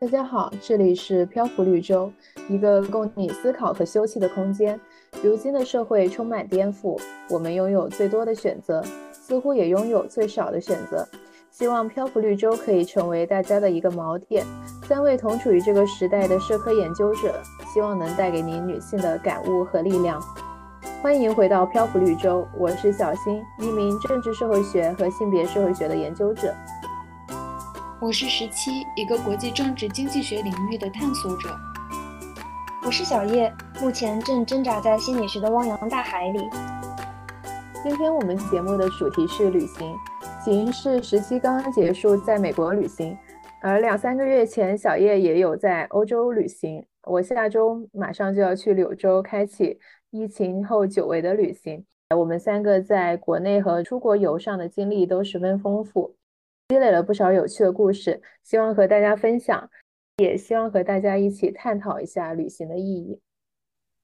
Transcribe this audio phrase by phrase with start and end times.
[0.00, 2.12] 大家好，这里是漂浮绿洲，
[2.48, 4.78] 一个供你思考和休憩的空间。
[5.22, 11.06] 如今的社会充满颠覆，我们拥有最多的选择，似乎也拥有最少的选择。
[11.50, 14.44] 希望漂浮绿洲可以成为大家的一个锚点。
[14.86, 17.32] 三位同处于这个时代的社科研究者，
[17.72, 20.20] 希望能带给您女性的感悟和力量。
[21.00, 26.52] 欢迎回到漂浮绿洲，我是小新，一名政治社会学和性别社会学的研究者。
[28.00, 31.48] 我是十七，一个国际政治经济学领域的探索者。
[32.84, 36.40] 我是小叶，目前正挣扎在心理学的汪洋大海里。
[37.82, 39.96] 今天我们节目的主题是旅行。
[40.44, 43.16] 起因是十七刚刚结束在美国旅行，
[43.62, 46.84] 而两三个月前小叶也有在欧洲旅行。
[47.04, 49.78] 我下周马上就要去柳州，开启
[50.10, 51.84] 疫情后久违的旅行。
[52.14, 56.14] 我们三个在国内和出国游上的经历都十分丰富，
[56.68, 59.70] 积累了不少有趣的故事，希望和大家分享，
[60.16, 63.20] 也希望和大家一起探讨一下旅行的意义。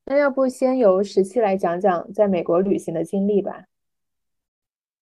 [0.04, 3.64] 那要不先由十七来讲讲在美国旅行的经历吧。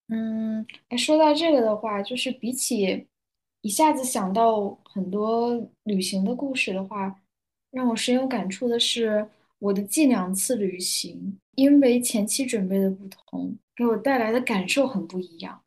[0.07, 0.65] 嗯，
[0.97, 3.07] 说到这个的话，就是比起
[3.61, 7.19] 一下子想到很多旅行的故事的话，
[7.71, 9.27] 让我深有感触的是
[9.59, 15.61] 我的近两次旅行，因为前期准备的不同，给我带来的感受很不一样。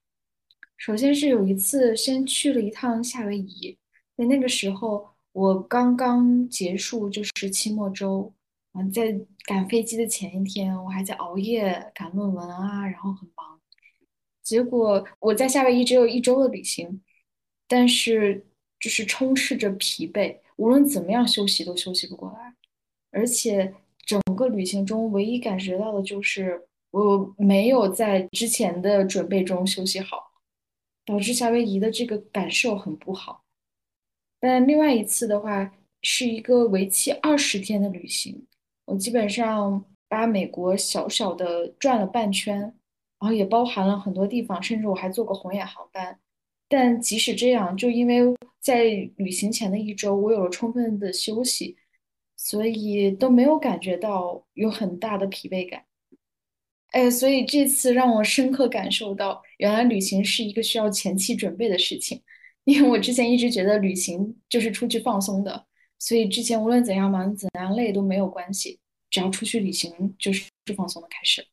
[0.82, 3.78] 首先是有一次先去了一趟夏威夷，
[4.16, 8.34] 在那个时候我刚刚结束就是期末周，
[8.72, 13.60] 啊，在赶飞机的前一天，我还在熬夜赶论文啊，然后很忙。
[14.42, 17.00] 结果我在夏威夷只有一周的旅行，
[17.68, 18.44] 但是
[18.80, 22.56] 就是充斥着疲惫，无论怎么样休息都休息不过来，
[23.12, 23.72] 而且
[24.04, 30.31] 整个旅行中唯一感觉到的就是我没有在之前的准备中休息好，
[31.12, 33.44] 导致夏威夷的这个感受很不好。
[34.40, 38.46] 但另外一次的话是一个为期二十天的旅行，
[38.86, 42.74] 我基本上把美国小小的转了半圈。
[43.20, 46.18] 然后也包含了很多地方，甚至我还坐过红眼航班。
[46.68, 48.20] 但即使这样，就因为
[48.60, 48.82] 在
[49.14, 51.76] 旅行前的一周，我有了充分的休息，
[52.36, 55.84] 所以都没有感觉到有很大的疲惫感。
[56.90, 62.20] 哎，所以这次让我深刻感受到，原来旅行是一个需要前期准备的事情。
[62.64, 65.64] 因为我之前一直觉得旅行就是出去放松的，
[66.00, 71.46] 所以之前无论怎样忙、怎样累都没有关系，只要出去旅行就是放松的开始。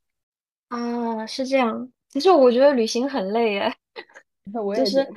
[0.70, 1.92] 啊，是这样。
[2.10, 3.76] 其实我觉得旅行很累哎，
[4.76, 5.08] 就是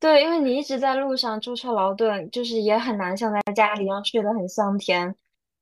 [0.00, 5.14] 对，因为你一直在路上舟车劳顿，就是也很难像在家里一样睡得很香甜。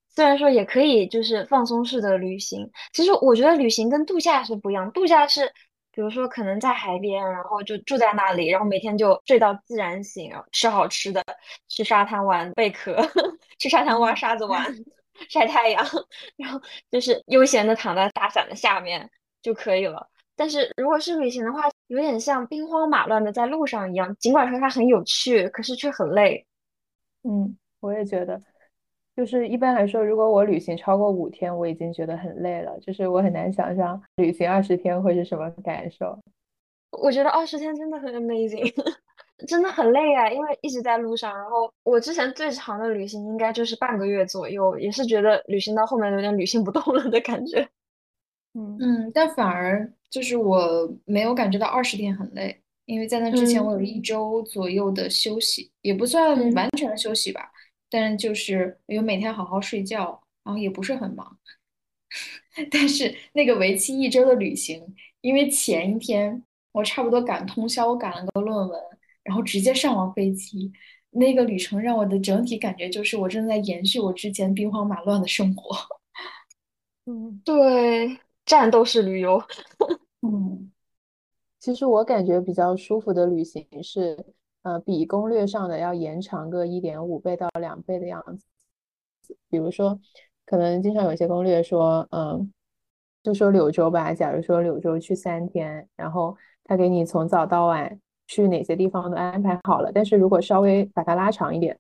[0.08, 4.90] 虽然说也可以就是放松式的旅行，其实我觉得旅行跟度假是不一样。
[4.92, 5.50] 度假是
[5.92, 11.24] 比如说可能在海边，然后就住在那里，然后每天就睡到自然醒，吃好吃的，
[11.68, 12.96] 去沙滩玩贝壳，
[13.58, 14.64] 去沙滩挖沙子玩，
[15.28, 15.84] 晒太阳，
[16.36, 19.10] 然后就是悠闲的躺在大伞的下面。
[19.42, 20.06] 就可以了。
[20.36, 24.14] 但是如果是旅行的话，有点像兵荒马乱的在路上一样。
[24.16, 26.46] 尽管说它很有趣，可是却很累。
[27.22, 28.38] 嗯，我也觉得，
[29.16, 32.78] 就是一般来说，如果我旅行超过五天，我已经觉得很累了。
[32.80, 36.18] 就是我很难想象旅行二十天会是什么感受。
[36.92, 38.72] 我觉得二十天真的很 amazing，
[39.46, 41.36] 真的很累啊，因为一直在路上。
[41.36, 47.68] 然后我之前最长的旅行应该就是半个月左右，也是觉得旅行到后面有点旅行不动了的感觉。
[48.54, 57.48] 嗯嗯，但反而就是我没有感觉到二十天很累，因为在那之前我有一周左右的休息，也不算完全的休息吧，
[57.90, 61.38] 但就是有每天好好睡觉，然后也不是很忙。
[62.70, 66.42] 但是那个为期一周的旅行，因为前一天
[66.72, 68.80] 我差不多赶通宵，我赶了个论文，
[69.22, 70.72] 然后直接上了飞机，
[71.10, 75.76] 那个旅程让我的整体感觉就是我正在延续我之前兵荒马乱的生活。
[77.06, 78.18] 嗯，对。
[78.46, 79.40] 战斗式旅游，
[80.26, 80.72] 嗯，
[81.60, 84.16] 其实我感觉比较舒服的旅行是，
[84.62, 88.46] 呃，比攻略上的要延长个一点五倍到两倍的样子。
[89.48, 89.98] 比如说，
[90.44, 92.52] 可能经常有些攻略说，嗯，
[93.22, 101.78] 就说柳州吧，假如说柳州去三天，然后他给你从早到晚去哪些地方都安排好了，但是如果稍微把它拉长一点。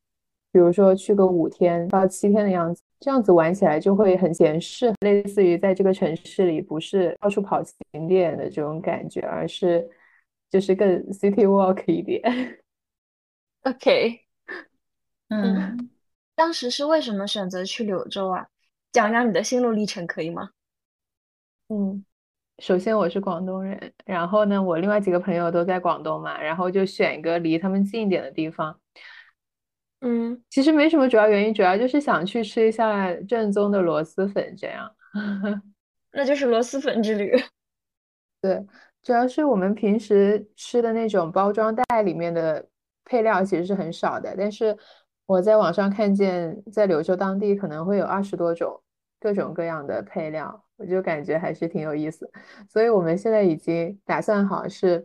[0.52, 9.88] 比如说去个五天到七天的样子，这样子玩起来就会很闲适，类似于在这个城市里不是到处跑景点的这种感觉，而是
[10.50, 12.20] 就是更 city walk 一点。
[13.62, 14.24] OK，
[15.28, 15.90] 嗯，
[16.34, 18.46] 当时是为什么选择去柳州啊？
[18.92, 20.50] 讲讲你的心路历程可以吗？
[21.68, 22.04] 嗯，
[22.58, 28.80] 首先我是广东人，然后呢，我另外几个朋友都在广东嘛，然后就选一个离他们近一点的地方。
[30.00, 34.90] 嗯，其实没什么主要原因，主要就是想去吃一下正宗的螺蛳粉，这样。
[36.12, 37.30] 那就是螺蛳粉之旅。
[38.40, 38.66] 对，
[39.02, 42.66] 主要是我们平时吃的那种包装袋里面的
[43.10, 44.76] 配料其实是很少的，但是
[45.26, 48.80] 我在网上看见，在柳州当地可能会有二十多种
[49.18, 52.30] 各种各样的配料，我就感觉还是挺有意思。
[52.68, 55.04] 所以我们现在已经打算好是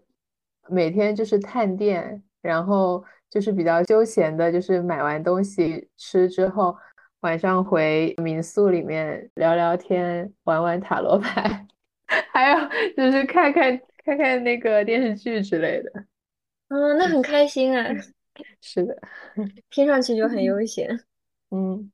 [0.69, 6.77] 每天就是探店，然后就是比较休闲的，就是买完东西吃之后，
[7.21, 11.65] 晚上回民宿里面聊聊天，玩玩塔罗牌。
[12.31, 12.57] 还有
[12.95, 15.91] 就是看看看看那个电视剧之类的，
[16.69, 17.89] 嗯，那很开心啊。
[18.59, 18.97] 是的，
[19.69, 20.99] 听上去就很悠闲。
[21.51, 21.91] 嗯，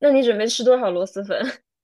[0.00, 1.40] 那你准备吃多少螺蛳粉？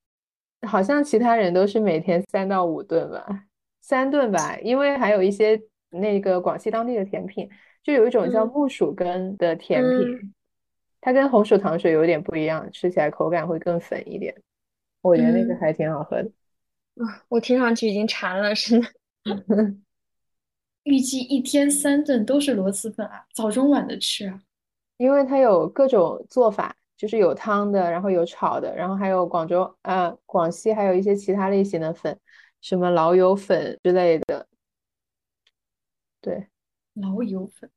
[0.67, 3.45] 好像其他人都是每天三到五顿吧，
[3.81, 7.47] 三顿吧，因为还有一些那个广西当地的甜品，
[7.83, 10.33] 就有一种叫木薯根的甜品，
[10.99, 14.35] 它跟红薯糖水有点不一样，吃起来口感会更粉一点，
[15.01, 16.29] 我觉得那个还挺好喝的。
[16.95, 18.87] 啊，我听上去已经馋了，是的。
[20.85, 24.41] 预计一天三顿都是螺蛳粉啊，早中晚的吃啊。
[24.97, 32.17] 因为它有各种做法，就是有汤的，然后有炒的，然后还有广州啊、广西还有一些其他类型的粉，
[32.61, 34.47] 什么老友粉之类的。
[36.21, 36.47] 对，
[36.93, 37.69] 老友粉。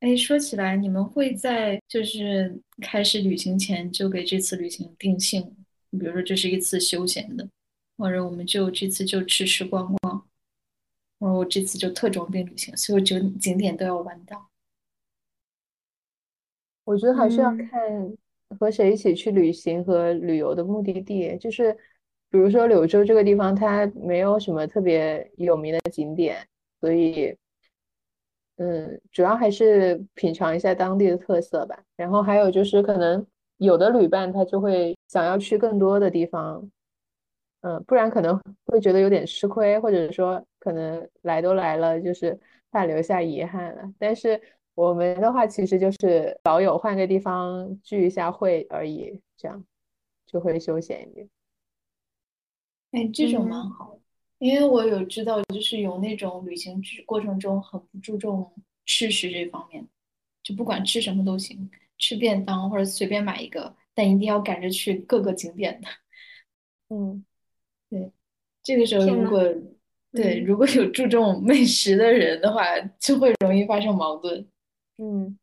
[0.00, 5.56] 哎，说起来，你们会在就是开始旅行前就给这次旅行定性，
[5.90, 7.48] 比如说这是一次休闲的。
[7.96, 10.03] 或者我们就这次就吃吃逛逛，
[11.24, 14.50] 或者我这次就特种兵旅行，所有景景点都要玩到。
[16.84, 18.14] 我觉得还是要看
[18.60, 21.34] 和谁一起去旅行和旅游的目的地。
[21.38, 21.72] 就是
[22.28, 26.46] 比如说柳州这个地方，它没有什么特别有名的景点，
[26.78, 27.34] 所以
[28.56, 31.82] 嗯，主要还是品尝一下当地的特色吧。
[31.96, 36.70] 然后还有就是可能有的旅伴他就会想要去更多的地方。
[37.62, 42.40] 嗯，不然可能会觉得有点吃亏，或者说可能来都来了，就是
[42.70, 43.92] 怕留下遗憾了。
[43.98, 44.40] 但是
[44.74, 49.62] 我们的话，其实就是老友换个地方聚一下会而已，这样
[50.24, 51.28] 就会休闲一点。
[52.92, 53.98] 哎，这种蛮好，
[54.38, 58.50] 因为我有知道，就是有那种旅行过程中很不注重
[58.86, 59.86] 吃食这方面，
[60.42, 65.88] 就不管吃什么都行，吃便当或者随便买一个，但一定要赶着去各个景点的。
[66.88, 67.22] 嗯。
[67.90, 68.10] 对，
[68.62, 69.40] 这个时候如果
[70.14, 72.64] 对如果有注重美食的人的话，
[73.00, 74.46] 就会容易发生矛盾。
[74.96, 75.36] 嗯，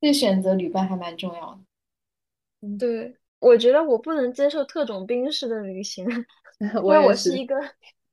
[0.00, 1.58] 这选择旅伴还蛮重要的。
[2.60, 6.06] 嗯，对，我觉得我不能接受特种兵式的旅行，
[6.60, 7.56] 因为我是一个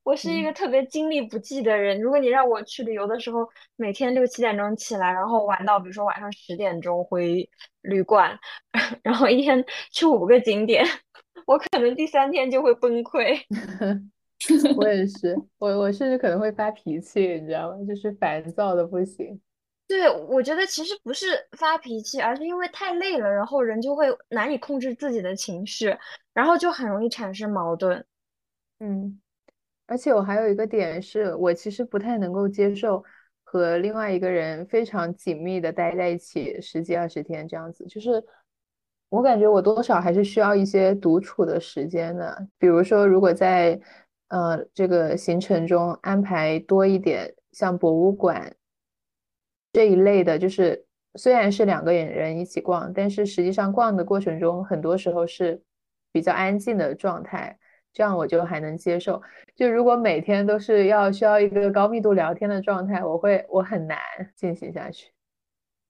[0.02, 2.00] 我是一个特别精力不济的人。
[2.00, 7.48] 如果你让我去旅游的时候，每天六七点钟起来，然后玩到比如说晚上十点钟回
[7.82, 8.36] 旅馆，
[9.04, 10.84] 然后一天去五个景点。
[11.46, 13.40] 我可能第三天就会崩溃。
[14.76, 17.84] 我也是，我我甚至可能会发脾气，你知道吗？
[17.86, 19.40] 就是烦躁的不行。
[19.86, 21.26] 对，我觉得其实不是
[21.58, 25.94] 发脾气，而是因为太累了，然后人就会难以控制自己的情绪，
[26.32, 28.04] 然后就很容易产生矛盾。
[28.78, 29.20] 嗯，
[29.86, 33.04] 而且我还有一个点是，我其实不太能够接受
[33.44, 38.24] 和另外一个人非常紧密的待在一起十几二十天这样子，就是。
[39.10, 42.46] 我感觉我多少还是需要一些独处的时间的。
[42.58, 43.76] 比如说，如果在
[44.30, 48.56] 呃这个行程中安排多一点像博物馆
[49.72, 50.84] 这一类的，就是
[51.14, 55.62] 虽然是两个人一起逛，但是实际上逛的过程中很多时候是
[56.10, 57.56] 比较安静的状态，
[57.92, 59.22] 这样我就还能接受。
[59.54, 63.98] 就如果每天都是要需要一个高密度聊天的状态，我会我很难
[64.34, 65.12] 进行下去。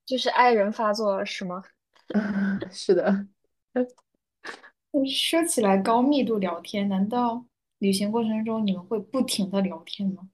[0.05, 1.63] 就是爱人发作了是吗？
[2.73, 3.27] 是的，
[5.07, 7.45] 说起来高密度聊天，难道
[7.81, 10.31] 旅行过程中你们会不停的聊天吗？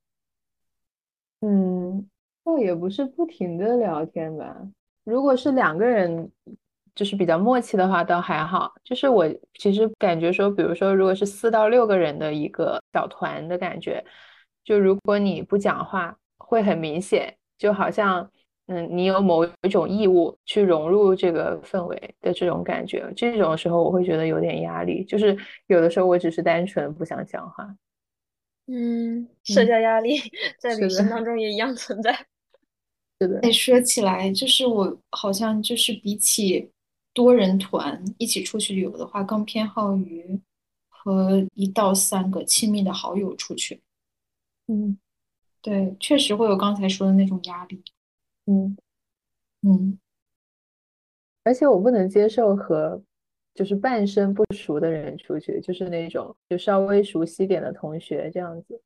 [1.41, 2.07] 嗯，
[2.45, 4.55] 倒也不是不停的聊天吧。
[5.05, 6.31] 如果是两个人，
[6.95, 8.75] 就是比较默契的话，倒还好。
[8.85, 14.05] 就是我其实感觉说，比如说，如果是四到六个人的一个小团的感觉，
[14.65, 18.31] 就如果你不讲话，会很明显，就好像。
[18.69, 25.05] 嗯，你有某一种义务去融入这个氛围的这种感觉，这种时候我会觉得有点压力。
[25.05, 25.37] 就是
[25.69, 27.77] 有的时候我只是单纯不想讲话。
[28.67, 30.19] 嗯，社交压力
[30.59, 32.13] 在旅行当中也一样存在。
[33.21, 33.39] 是的。
[33.43, 36.69] 哎，说起来，就是我好像就是比起
[37.15, 40.41] 多人团一起出去旅游的话，更偏好于
[40.89, 43.81] 和一到三个亲密的好友出去。
[44.67, 44.99] 嗯，
[45.63, 47.81] 对，确实会有刚才说的那种压力。
[48.47, 48.77] 嗯
[49.63, 49.99] 嗯，
[51.45, 53.03] 而且我不能接受和
[53.55, 58.81] 就是半生不熟的人出去，就是那种就稍微熟悉点的同学这样子。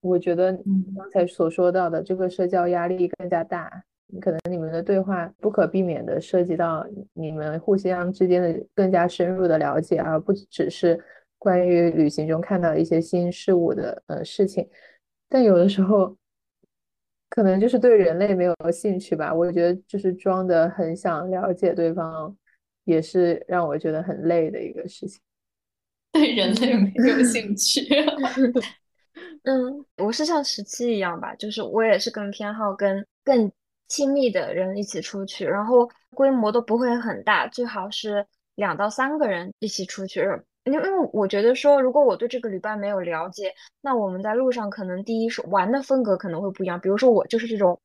[0.00, 0.52] 我觉得
[0.96, 3.84] 刚才所说到的这个社交压力更加大，
[4.20, 11.02] 可能你们的对话不可避免的涉及到你们互相之间的更加深入的了解，而不只是
[11.38, 14.68] 关于旅行中看到一些新事物的呃事情。
[15.28, 16.14] 但有的时候，
[17.34, 19.34] 可能就是对人类没有兴趣吧。
[19.34, 22.32] 我觉得就是装的很想了解对方，
[22.84, 25.20] 也是让我觉得很累的一个事情。
[26.12, 27.88] 对人类没有兴趣。
[29.42, 33.50] 嗯，我是像十七一样吧，就是我也是更偏好跟更
[33.88, 38.24] 亲密的人一起出去，然后规模都不会很大，最好是
[38.54, 40.22] 两到三个人一起出去。
[40.64, 46.80] 因为我觉得说，如果我对这个旅伴没有了解，那我们在路上可能第一是玩的风格可能会不一样。
[46.80, 47.80] 比如说我就是这种。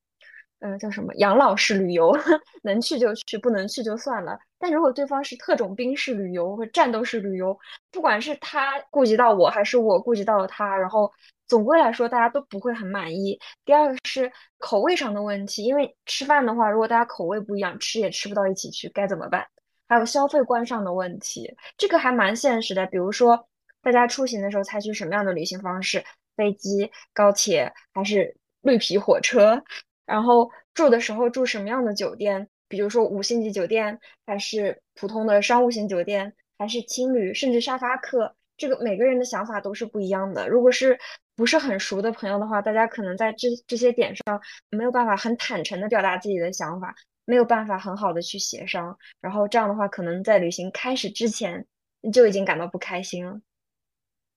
[0.62, 2.12] 嗯，叫什么养老式旅游，
[2.64, 4.38] 能去就去，不能去就算了。
[4.60, 7.58] 但如果对方是特种兵式旅游或战斗式旅游，
[7.94, 11.10] 不管是他顾及到我，还是我顾及到了他，然后
[11.48, 13.40] 总归来说大家都不会很满意。
[13.64, 19.48] 第二个是口味上的问题，因为吃饭的话，如果大家口味不一样，吃也吃不到一起去，该怎么办？
[19.90, 22.86] 还有消费观上的问题，这个还蛮现实的。
[22.86, 23.50] 比如说
[23.82, 26.02] 大家出行的时候采取什么样的旅行方式？
[26.38, 29.62] 飞机、高铁还是绿皮火车？
[30.06, 32.48] 然后住的时候住什么样的酒店？
[32.70, 38.34] 比如说五星级酒店，还是普通的商务型酒店，还是青旅，甚至沙发客？
[38.56, 40.48] 这个每个人的想法都是不一样的。
[40.48, 40.98] 如果是
[41.36, 46.96] 不是很熟的朋友的话，大家可能在这这些点上没有办法很坦诚的表达自己的想法，
[47.30, 48.98] 没有办法很好的去协商。
[49.22, 51.64] 然后这样的话，可能在旅行开始之前
[52.12, 53.40] 就已经感到不开心了。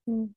[0.05, 0.35] 嗯。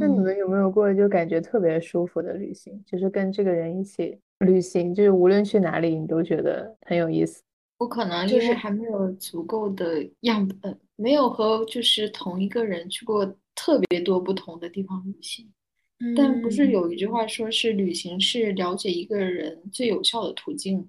[0.00, 2.84] 那你们有没有过就感觉特别舒服的旅行？
[2.84, 7.40] 就是跟这个人一起旅行，就是无论去哪里，你都觉得很有意思。
[7.78, 15.48] 我可能就是还没有足够的样本，没有和就是同一个人去过特别多不同的地方旅行。
[16.14, 20.86] 但不是有一句话说是旅行是了解一个人最有效的途径？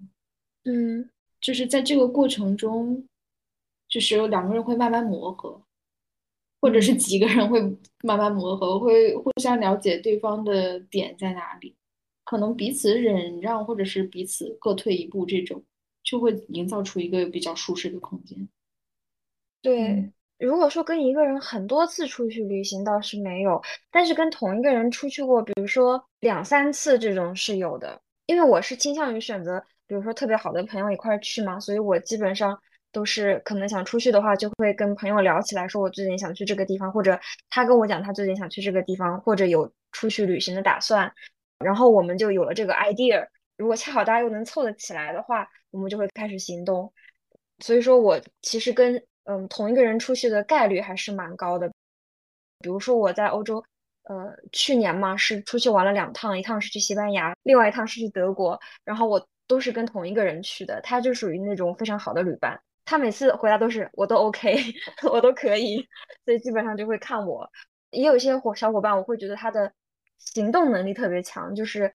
[0.64, 1.10] 嗯，
[1.42, 3.08] 就是在这个过程中，
[3.88, 5.62] 就是有两个人会慢慢磨合。
[6.62, 7.62] 或者是几个人会
[8.04, 11.74] 慢慢磨合，会互相了解对方的点在哪里，
[12.26, 15.64] 可能彼此忍让，或者是彼此各退一步，这种
[16.04, 18.50] 就会营造出一个比较舒适的空间。
[19.62, 28.02] 对，如果说跟一个人很多次出去旅行倒是没有，但是跟同一个人出去过，比如说两三次这种是有的。
[28.26, 32.58] 因为我是倾向于选择，比如说特别好的朋友一块儿去嘛，所以我基本上。
[32.92, 41.14] 都是可能想出去的话，就会跟朋友聊起来，说我最近想去这个地方，或者他跟我讲他最近想去这个地方，或者有出去旅行的打算，
[41.60, 43.28] 然后我们就有了这个 idea。
[43.58, 46.92] 如果恰好大家又能凑得起来的话，我们就会开始行动。
[47.60, 51.72] 所以说我其实跟嗯同一个人出去的概率还是蛮高的。
[52.62, 53.64] 比如说我在欧洲，
[54.06, 62.62] 呃，去年嘛是出去玩了两趟，一趟是去西班牙，另外一趟是去德国，然后我都是跟同一个人去的，他就属于那种非常好的旅伴。
[62.86, 64.56] 他每次回答都是我都 OK，
[65.12, 65.84] 我都可以，
[66.24, 67.50] 所以基本上就会看我。
[67.90, 69.74] 也有一些伙小伙伴，我会觉得他的
[70.20, 71.92] 行动能力特别强，就是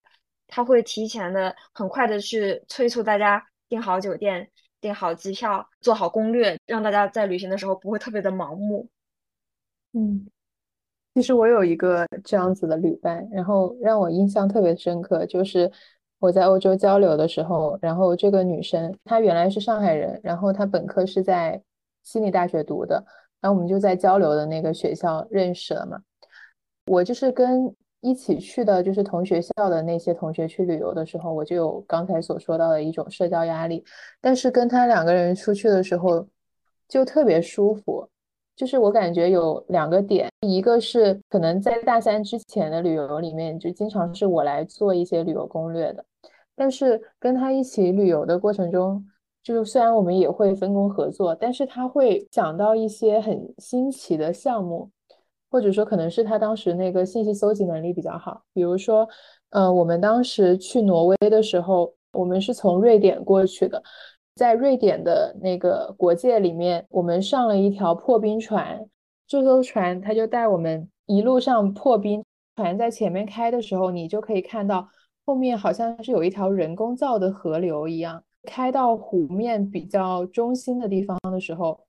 [0.49, 8.89] 他会提前的很快的去催促大家订好酒店、订好机票、做好攻略，让大家在旅行的时候不会特别的盲目。
[9.93, 10.29] 嗯，
[11.15, 15.71] 其实我有一个这样子的旅伴，然后让我印象特别深刻，就是。
[16.25, 21.61] 我在欧洲交流的时候，然后这个女生她原来是上海人，然后她本科是在
[22.03, 23.05] 悉尼大学读的，
[23.43, 26.01] 然后我们就在交流的那个学校认识了嘛。
[26.87, 33.85] 我就是跟一起去的，就是同学校的那些同学去旅游的时候，我就有刚才所说到的一种社交压力，
[34.23, 36.27] 但是跟他两个人出去的时候
[36.89, 38.09] 就特别舒服。
[38.57, 46.05] 就是我感觉有两个点，一个是可能在大三之前的旅游里面，就经常是我来做一些旅游攻略的。
[46.57, 49.05] 但是跟他一起旅游的过程中，
[49.43, 54.91] 就是虽然我们也会分工合作，但是他会讲到一些很新奇的项目，
[55.51, 58.43] 或者说可能是他当时那个信息搜集能力比较好。
[58.53, 59.09] 比如说，
[59.51, 63.83] 嗯，我们当时去挪威的时候，我们是从瑞典过去的。
[64.35, 68.85] 在瑞典的那个国界里面，我们上了一条破冰船。
[69.27, 72.25] 这艘船它就带我们一路上破冰。
[72.57, 74.89] 船在前面开的时候，你就可以看到
[75.25, 78.23] 后面好像是有一条人工造的河流一样。
[78.45, 81.81] 开到湖面比较中心的地方的时候，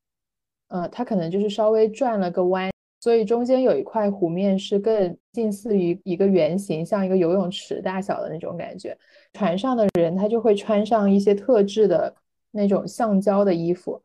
[0.69, 8.97] 呃，它可能就是稍微转了个弯，所以中间有一块湖面是更近似于一个圆形，像一个游泳池大小的那种感觉。
[9.33, 12.15] 船上的人他就会穿上一些特制的。
[12.57, 14.01] 那种橡胶的衣服，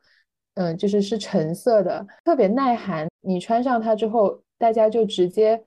[0.55, 3.07] 嗯，就是是橙色的，特别耐寒。
[3.21, 5.65] 你穿上它之后，大家就直接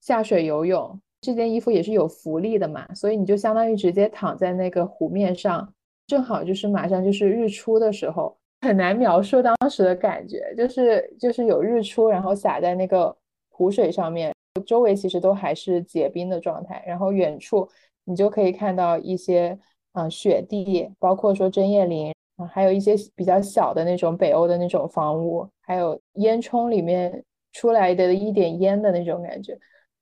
[0.00, 1.00] 下水游泳。
[1.20, 5.70] 这件衣服也是有浮力的嘛，所以你就相当于直接躺在那个湖面上，
[6.06, 13.14] 正好就是马上就是日出的时候， 很难描述当时的感觉，就是就是有日出，然后洒在那个
[13.50, 14.32] 湖水上面，
[14.66, 17.68] 周围其实都还是结冰的状态，然后远处
[18.04, 19.58] 你就可以看到一些
[19.92, 27.22] 啊雪地，包括说针叶林啊，还有一些比较小的那种北欧的那种房屋，还有烟囱里面
[27.52, 29.58] 出来的一点烟的那种感觉。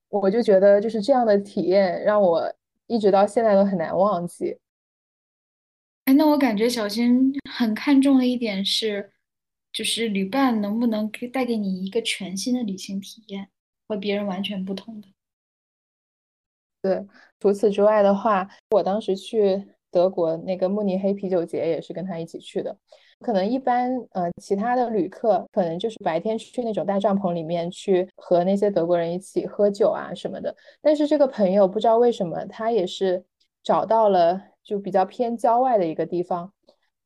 [0.09, 2.55] 我就觉得就是这样的体验让我
[2.87, 4.59] 一直到现在都很难忘记。
[6.07, 9.13] 哎，那我感觉小新很看重的一点是，
[9.73, 13.51] 就是旅伴能不能给带给你一个全新的旅行体验，
[13.87, 15.09] 和别人完全不同的。
[16.81, 17.07] 对，
[17.39, 22.79] 除此之外的话，我当时去德国那个慕尼黑啤酒节也是跟他一起去的。
[23.21, 30.55] 可能一般，呃，其他的旅客可能就是白天去那种大帐篷里面去和那些德国人一起喝酒啊什么的。
[30.81, 33.25] 但是这个朋友不知道为什么，他也是
[33.63, 36.53] 找到了就比较偏郊外的一个地方，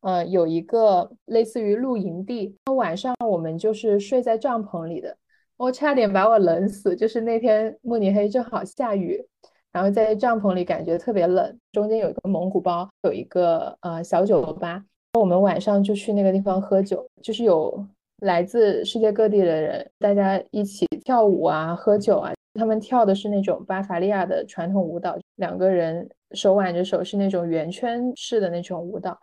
[0.02, 2.56] 呃，有一个类似于露营地。
[2.76, 5.16] 晚上我们就是睡在帐篷里的，
[5.56, 6.94] 我差点把我冷死。
[6.94, 9.24] 就是那天慕尼黑正好下雨，
[9.72, 11.58] 然后在帐篷里感觉特别冷。
[11.72, 14.84] 中间有一个蒙古包，有一个呃小酒吧。
[15.18, 17.86] 我们晚上就去那个地方喝酒，就是有
[18.20, 22.32] 来自世界各地的人，大家一起跳舞啊、喝酒啊。
[22.54, 29.18] 他们跳的是那种巴伐利亚的传统舞蹈，两个人手挽着手，是那种圆圈式的那种舞蹈。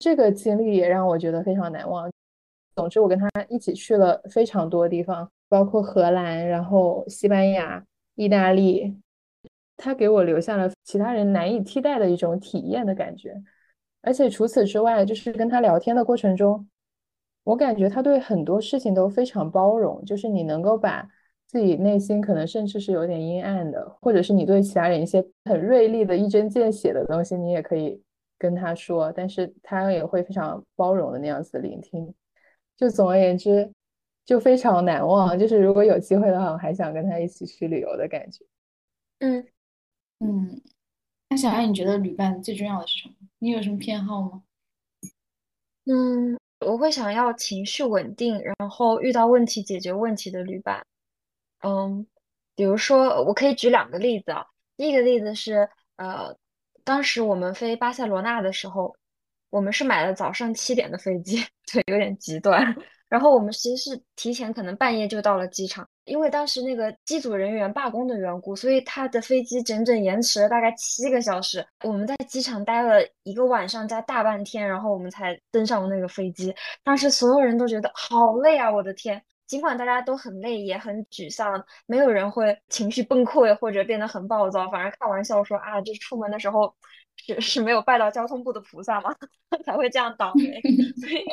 [0.00, 2.10] 这个经历也让我觉得非常难忘。
[2.74, 7.84] 总之，我跟他一起去了非常多地方，包括荷兰、然后西班牙、
[8.16, 8.96] 意大利。
[9.76, 13.34] 他给我留下了其他人难以替代的一种体验的感觉。
[14.02, 16.68] 而且除此之外，就是跟他聊天的过程中，
[17.44, 20.04] 我感觉他对很多事情都非常包容。
[20.04, 21.06] 就是你能够把
[21.46, 28.02] 自己内心可能甚至是有点阴暗的，或者是你对其他人一些很锐利的一针见血的东西，你也可以
[28.38, 32.14] 跟他说，但是他也会非常包容的那样子聆听。
[32.76, 33.70] 就总而言之，
[34.24, 35.38] 就非常难忘。
[35.38, 38.46] 就是如果有机会的话，我还想跟他一起去旅游的感觉。
[39.18, 39.46] 嗯
[40.20, 40.62] 嗯。
[41.28, 43.14] 那小爱，你觉得旅伴最重要的是什么？
[43.40, 44.42] 你有什么偏好吗？
[45.86, 50.86] 嗯，我会想要情绪稳定，然后遇到问题解决问题的旅伴。
[51.62, 52.06] 嗯，
[52.54, 54.44] 比如说，我可以举两个例子啊。
[54.76, 56.36] 第一个例子是，呃，
[56.84, 58.94] 当时我们飞巴塞罗那的时候，
[59.48, 62.76] 我们是买了早上七点的飞机， 对，有点极端。
[63.08, 71.64] 然后我们其实是提前可能半夜就到了机场，因为当时那个机组人员罢工的缘故，所以他的飞机整整延迟了大概七个小时。
[71.84, 76.52] 我们在机场待了一个晚上加大半天，然后我们才登上那个飞机。
[76.82, 78.68] 当时所有人都觉得好累啊！
[78.68, 86.74] 我的天，尽管大家都很累，也很沮丧，没有人会情绪崩溃或者变得很暴躁，反而开玩笑说啊，这出门的时候
[87.26, 89.14] 是是没有拜到交通部的菩萨吗？
[89.64, 90.60] 才会这样倒霉。
[91.00, 91.24] 所以。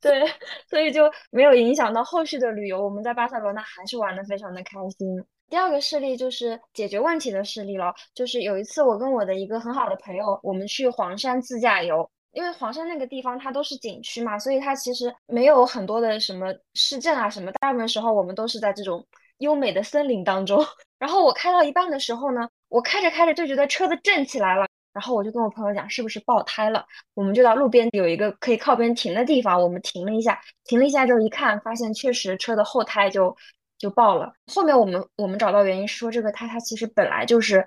[0.00, 0.24] 对，
[0.70, 2.82] 所以就没有影响到后续的旅游。
[2.82, 5.24] 我们在巴塞罗那还是玩的非常的开心。
[5.50, 12.08] 第二个事例就是解决问题的事例了，就是有一次我跟我的一个很好的朋友，我们去黄山自驾游。
[12.30, 17.50] 因为黄山那个地方它都是景区嘛，所以它其实没有很多的什么市镇啊什么。
[17.60, 19.04] 大部分时候我们都是在这种
[19.38, 20.64] 优美的森林当中。
[21.00, 24.67] 然后我开到一半的时候呢，我开着开着就觉得车子震起来了。
[24.92, 26.84] 然后我就跟我朋友讲，是不是爆胎了？
[27.14, 33.36] 我们就到路边有一个可以靠边停的地方，我们停了一下，停了一下之后一看，发现确实车的后胎就
[33.78, 34.32] 就爆了。
[34.52, 37.64] 后面我们我们找到原因是说，这个胎它其实本来就是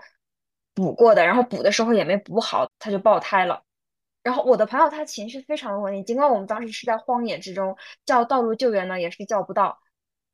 [0.73, 3.63] 补过的，然后补的时候也没补好，它就爆胎了。
[4.23, 9.79] 然后我的朋友他情绪非常的稳定，尽管我们当时是在荒野之中，叫道路救援呢也是叫不到，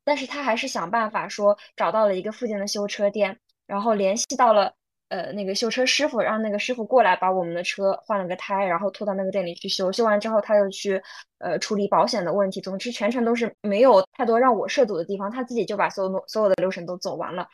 [0.04, 4.74] 但是他还是想办法说找到了一个附近的修车店，然后联系到了。
[5.10, 9.92] 呃，那个修车师傅让那个师傅过来把我们的车换了个胎，然后拖到那个店里去修。
[9.92, 11.02] 修完之后，他又去
[11.38, 12.60] 呃处理保险的问题。
[12.60, 17.48] 总之，全程都是没有太多让我涉足的地方，他自己就把所有所有的流程都走完了。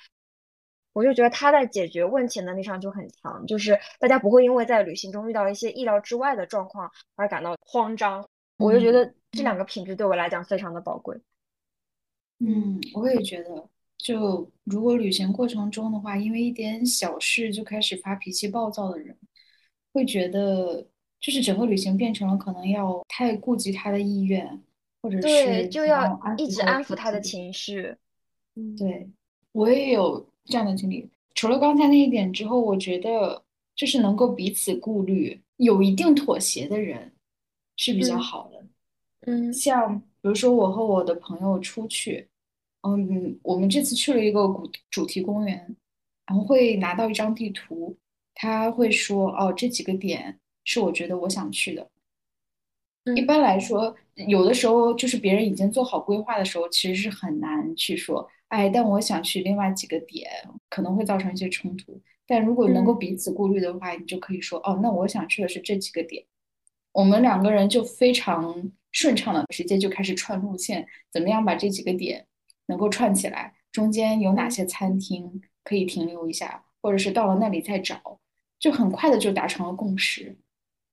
[0.93, 8.27] 我就觉得他在解决问题能力上就很强，就是大家不会因为在旅行中遇到一些意料之外的状况而感到慌张。
[8.57, 11.19] 我就觉得这两个品质对我来讲非常的宝贵。
[12.39, 13.69] 嗯，我也觉得。
[14.03, 19.17] 就如果旅行过程中的话，因为一点小事就开始发脾气、暴躁的人，
[19.93, 20.85] 会觉得
[21.21, 24.61] 就是整个旅行变成了可能要太顾及他的意愿，
[25.01, 27.95] 或者是就要一直安抚他的情绪。
[28.55, 29.09] 嗯对
[29.53, 31.09] 我也有这样的经历。
[31.33, 33.41] 除了刚才那一点之后，我觉得
[33.73, 37.13] 就是能够彼此顾虑、有一定妥协的人，
[37.77, 38.65] 是比较好的。
[39.21, 42.27] 嗯，像比如说我和我的朋友出去，
[42.83, 45.75] 嗯，我们这次去了一个古主题公园，
[46.27, 47.97] 然后会拿到一张地图，
[48.35, 51.89] 他会说哦，这几个点是我觉得我想去的。
[53.15, 60.29] 一般来说，有的时候就是别人已经做好规划的时候，其实是很难去说，哎，但我想去另外几个点，
[60.69, 62.01] 可能会造成一些冲突。
[62.25, 66.23] 但如果能够彼此顾虑的话，你就可以说，哦，那我想去的是这几个点，
[66.93, 72.25] 我们两个人就非常顺畅的直接就开始串路线，怎么样把这几个点
[72.67, 73.53] 能够串起来？
[73.71, 78.19] 中间有哪些餐厅可以停留一下，或者是到了那里再找，
[78.59, 80.35] 就很快的就达成了共识。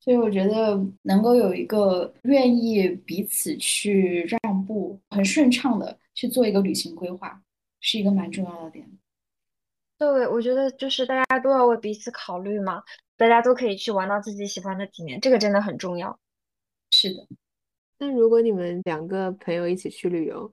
[0.00, 7.42] 所以我觉得能够有一个愿意彼此去让步，很顺畅的去做一个旅行规划，
[7.80, 8.90] 是一个蛮重要的点。
[9.98, 12.82] 对，我觉得就是大家都要为彼此考虑嘛，
[13.18, 16.18] 大家都可以去玩到自己喜欢的体验，这个真的很重要。
[16.92, 17.26] 是的。
[17.98, 20.50] 那如果你们两个朋友一起去旅游，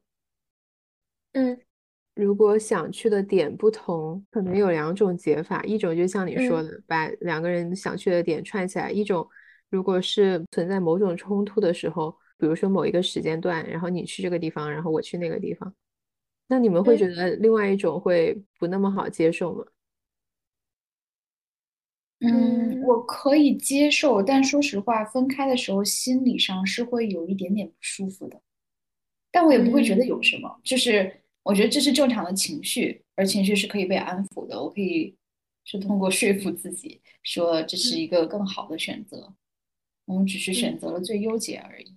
[1.37, 1.59] 嗯，
[2.15, 9.27] 如果想去的点不同，可能有两种解法，一种就像你说的，把两个人想去的点串起来；一种。
[9.69, 15.75] 如果是存在某种冲突的时候，比如说某一个时间段，然后你去这个地方，然后我去那个地方，
[16.47, 19.65] 那你们会觉得另外一种会不那么好接受吗？
[22.21, 28.41] 嗯，我可以接受，但说实话，分开的时候心理上是会有一点点不舒服的，
[29.31, 31.11] 但我也不会觉得有什么，就是
[31.47, 35.15] 我觉得这是正常的情绪，而情绪是可以被安抚的，我可以
[35.63, 39.33] 是通过说服自己说这是一个更好的选择。
[40.03, 41.95] 我们只是选择了最优解而已，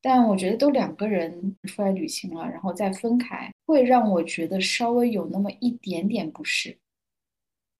[0.00, 6.78] 但我觉得都两个人出来旅行了，然后再分开，会让我觉得稍微有那么一点点不适。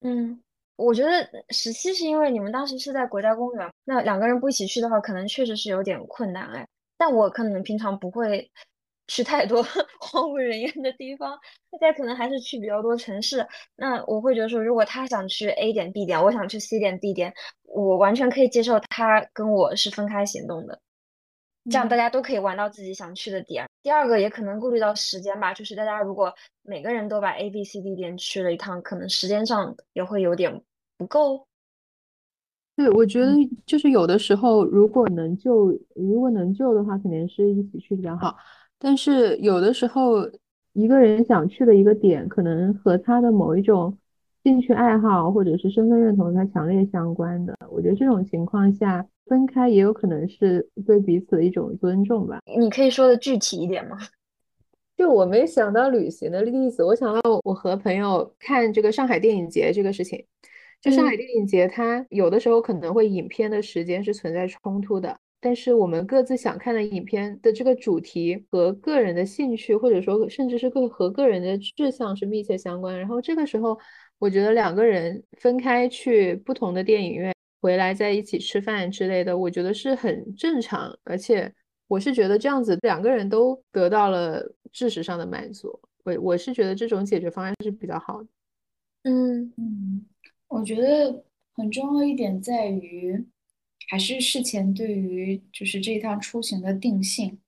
[0.00, 0.42] 嗯，
[0.74, 6.66] 我觉得十七是因为你们当时是在国家公园，那两个人不一起去的话，可能确实是有点困难哎。
[6.96, 8.50] 但我可能平常不会
[9.09, 9.61] 去太多
[10.01, 11.37] 荒无人烟的地方，
[11.73, 13.44] 大家可能还是去比较多城市。
[13.75, 17.35] 那我会觉得说，如果他想去 A 点 B 点，我想去 C 点 D 点。
[17.64, 20.81] 我完全可以接受他跟我是分开行动的，
[21.71, 23.68] 这样大家都可以玩到自己想去的点。
[23.83, 30.62] 第二个也可能顾虑到时间吧，就是大家如果每个人都把 A、B、C、D 点去了一趟，可能时间上也会有点
[30.97, 31.47] 不够。
[32.75, 33.33] 对，我觉得
[33.66, 38.37] 就是有的时候，如果能救，如果能就的话，肯定是一起去比较好。
[38.79, 40.31] 但是有的时候，
[40.73, 43.97] 一个人想去的一个点，可能和他的某一种。
[44.45, 47.55] 兴趣爱好或者是身份认同，它强烈相关的。
[47.71, 52.38] 我觉得这种情况下分开也有可能是对彼此的一种尊重吧。
[52.59, 53.99] 你可以说的具体一点吗？
[54.97, 60.25] 就我没想到旅行的例子，我想到我和朋友看这个上海电影节这个事情。
[60.81, 72.98] 就上海电影节，它有的时候可能会影片的时间是存在冲突的，但是我们各自想看的影片的这个主题和个人的兴趣，或者说甚至是个和个人的志向是密切相关。
[72.98, 73.79] 然后这个时候。
[74.20, 81.55] 我觉得两个人分开去不同的电影院，回来在一起吃饭之类的，我觉得是很正常，而且
[81.87, 88.29] 我是觉得这样子两个人都得到了知识上的满足，我我是觉得这种解决方案是比较好的。
[89.05, 90.05] 嗯嗯，
[90.48, 91.22] 我觉得
[91.55, 93.24] 很重要一点在于，
[93.88, 97.38] 还是事前对于就是这一趟出行的定性，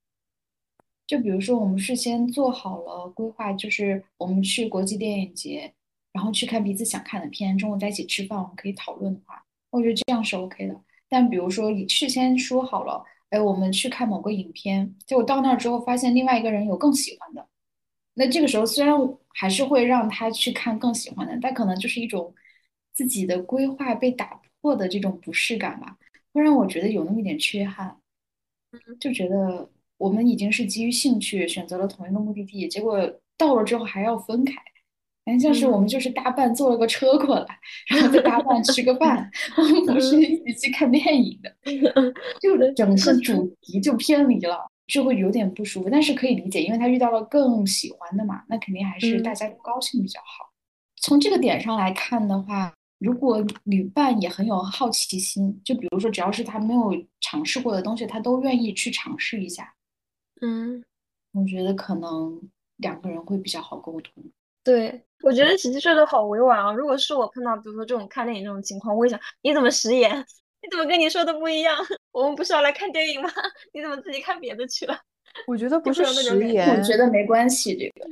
[1.06, 5.72] 就比如说我们事先做好了规划，就是我们去国际电影节。
[6.12, 10.74] 然后去看彼此想看的片，中午在一起吃饭，我们可以讨论的话，我觉得这样是 OK 的。
[11.08, 17.46] 但比如说，你事先说好了，哎，我们去看某个影片，结果到那儿之后发现另外一个人有更喜欢的，
[18.14, 18.92] 那这个时候虽然
[19.28, 22.34] 还是会让他去看更喜欢的，但可能就是一种
[22.92, 25.96] 自己的规划被打破的这种不适感吧，
[26.32, 27.96] 会让我觉得有那么一点缺憾，
[28.98, 33.00] 就觉得我们已经是基于兴趣选择了同一个目的地，结果
[33.36, 34.54] 到了之后还要分开。
[35.22, 41.54] 反正像是我们就是搭伴坐了个车过来，然后再搭伴吃个饭， 我们不是一起去看电影的，
[42.40, 45.90] 就整个主题就偏离了，就会有点不舒服。
[45.90, 50.50] 但是可以理解，因为他遇到了更喜欢的嘛，那肯定还是大家都高兴比较好。
[50.96, 59.74] 从这个点上来看的话，如果旅伴也很有好奇心，就比如说只要是他没有尝试过的东西，他都愿意去尝试一下。
[60.40, 60.84] 嗯，
[61.32, 62.40] 我觉得可能
[62.76, 64.12] 两个人会比较好沟通。
[64.62, 65.02] 对。
[65.22, 66.72] 我觉得琪琪说的好委婉啊！
[66.72, 70.10] 如果是我碰到，比如说这种看电影这种情况，我会想：你怎么食言？
[70.62, 71.76] 你怎么跟你说的不一样？
[72.10, 73.28] 我们不是要来看电影吗？
[73.74, 74.98] 你怎么自己看别的去了？
[75.46, 77.76] 我觉得不是食言，我觉得没关系。
[77.76, 78.08] 这个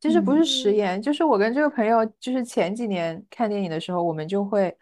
[0.00, 4.74] 其实不是食言，就是我跟这个朋友，就是前几年看电影的时候，我们就会，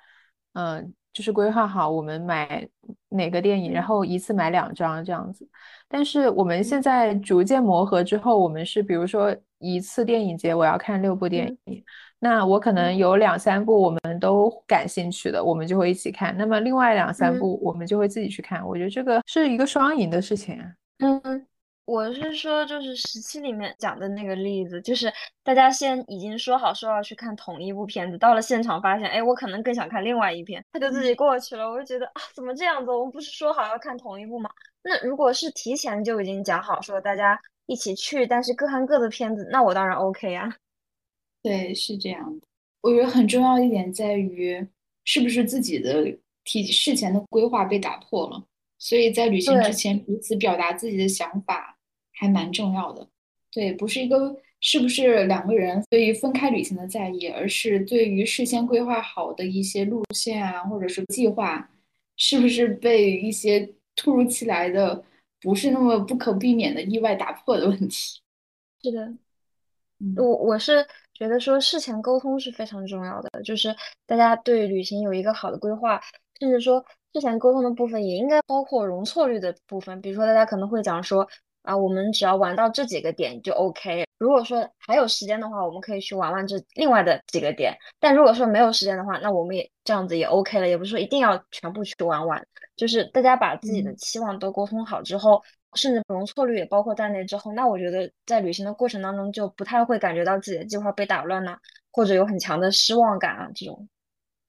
[0.52, 2.66] 嗯，就是规划好我们买
[3.08, 5.44] 哪个电影，然后一次买两张这样子。
[5.88, 11.82] 但是我们现在逐渐磨合之后，我们是比如说一次电影节我要看六部电影，
[12.20, 16.36] 那我可能有两三部我们都感兴趣的，我们就会一起看。
[16.36, 18.64] 那么另外两三部我们就会自己去看。
[18.64, 20.62] 我觉得这个是一个双赢的事情。
[20.98, 21.47] 嗯。
[21.88, 25.10] 我是说，就是十七里面讲的那个例子，就是
[25.42, 31.66] 大家先已经说好说要去看同一部片子，到了现场发现，哎，我可能更想看另外一篇，他就自己过去了。
[31.66, 32.90] 我就觉得啊，怎么这样子？
[32.90, 34.50] 我们不是说好要看同一部吗？
[34.82, 40.54] 那如果是提前就已经讲好说大家一起去，但是各看各的片子，那我当然 OK 啊。
[41.42, 42.46] 对，是这样的。
[42.82, 44.62] 我觉得很重要一点在于，
[45.04, 46.04] 是不是自己的
[46.44, 48.44] 提事前的规划被打破了，
[48.78, 51.76] 所以在旅行之前彼此表达自己的想法。
[52.18, 53.06] 还蛮重要的，
[53.52, 61.70] 对，不是一个是不是两个人对于分开旅行的在意，而是对于事先规划好的一些路线啊，或者是计划，
[62.16, 65.00] 是不是被一些突如其来的、
[65.40, 68.20] 不是那么不可避免的意外打破的问题。
[68.82, 69.14] 是的，
[70.16, 73.72] 我我是觉得说事前沟通是非常重要的，就是
[74.06, 76.00] 大家对旅行有一个好的规划，
[76.40, 81.28] 甚至说之前沟通的部分也应该包括容错率的部分，比如说大家可能会讲说。
[81.68, 84.06] 啊，我们只要玩到这几个点就 OK。
[84.16, 87.76] 如果说还有时间的话，我们可以去玩玩这另外的几个点。
[88.00, 92.42] 但如果说没有时间的话，那我们也这样子也 OK 了，也不是说一定要全部去玩完。
[92.74, 95.42] 就是大家把自己的期望都沟通好之后，
[95.74, 101.54] 甚至容错率也包括在内之后，那我觉得在旅行的过程当中就不太会感觉到自己的计划被打乱呐，
[101.92, 103.86] 或者有很强的失望感啊这种。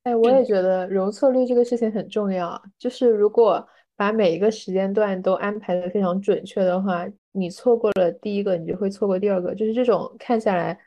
[0.04, 2.62] 哎，我也觉得容错率这个事情很重要。
[2.78, 3.68] 就是如果。
[4.00, 9.54] 把每一个时间段都安排的非常准确的话，你错过了第一个，你就会错过第二个。
[9.54, 10.80] 就是这种看下来，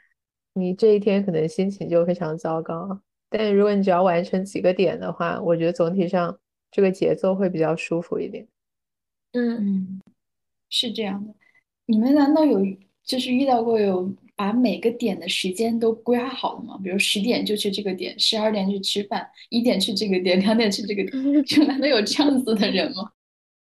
[0.55, 2.99] 你这一天可能心情就非常糟糕。
[3.29, 6.35] 但如果你只要完成几个点的话，我觉得总体上
[6.71, 8.49] 这个节奏会比较舒服一点。
[9.33, 10.01] 嗯嗯，
[10.71, 11.35] 是这样的。
[11.85, 12.65] 你们难道有
[13.05, 14.11] 就是遇到过有？
[14.43, 16.77] 把每个点的时间都规划好了吗？
[16.83, 21.13] 比如十点就去这个点，十二点去吃饭，一点去这个点，两点去这个点，
[21.47, 23.13] 就难道有这样子的人吗？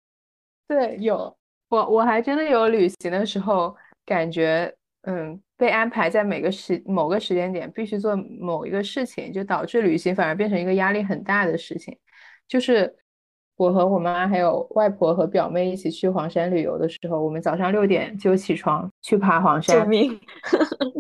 [0.70, 1.36] 对，有
[1.68, 11.98] 我我还真的有旅行的时候，感觉嗯被安排在每个时某个时间点必须做某一个事情，就导致旅行反而变成一个压力很大的事情，
[12.48, 12.96] 就是。
[13.62, 19.82] 我和我妈还有外婆和表妹一起去黄山旅游的时候，我们早上六点就起床去爬黄山。
[19.84, 20.19] 救命！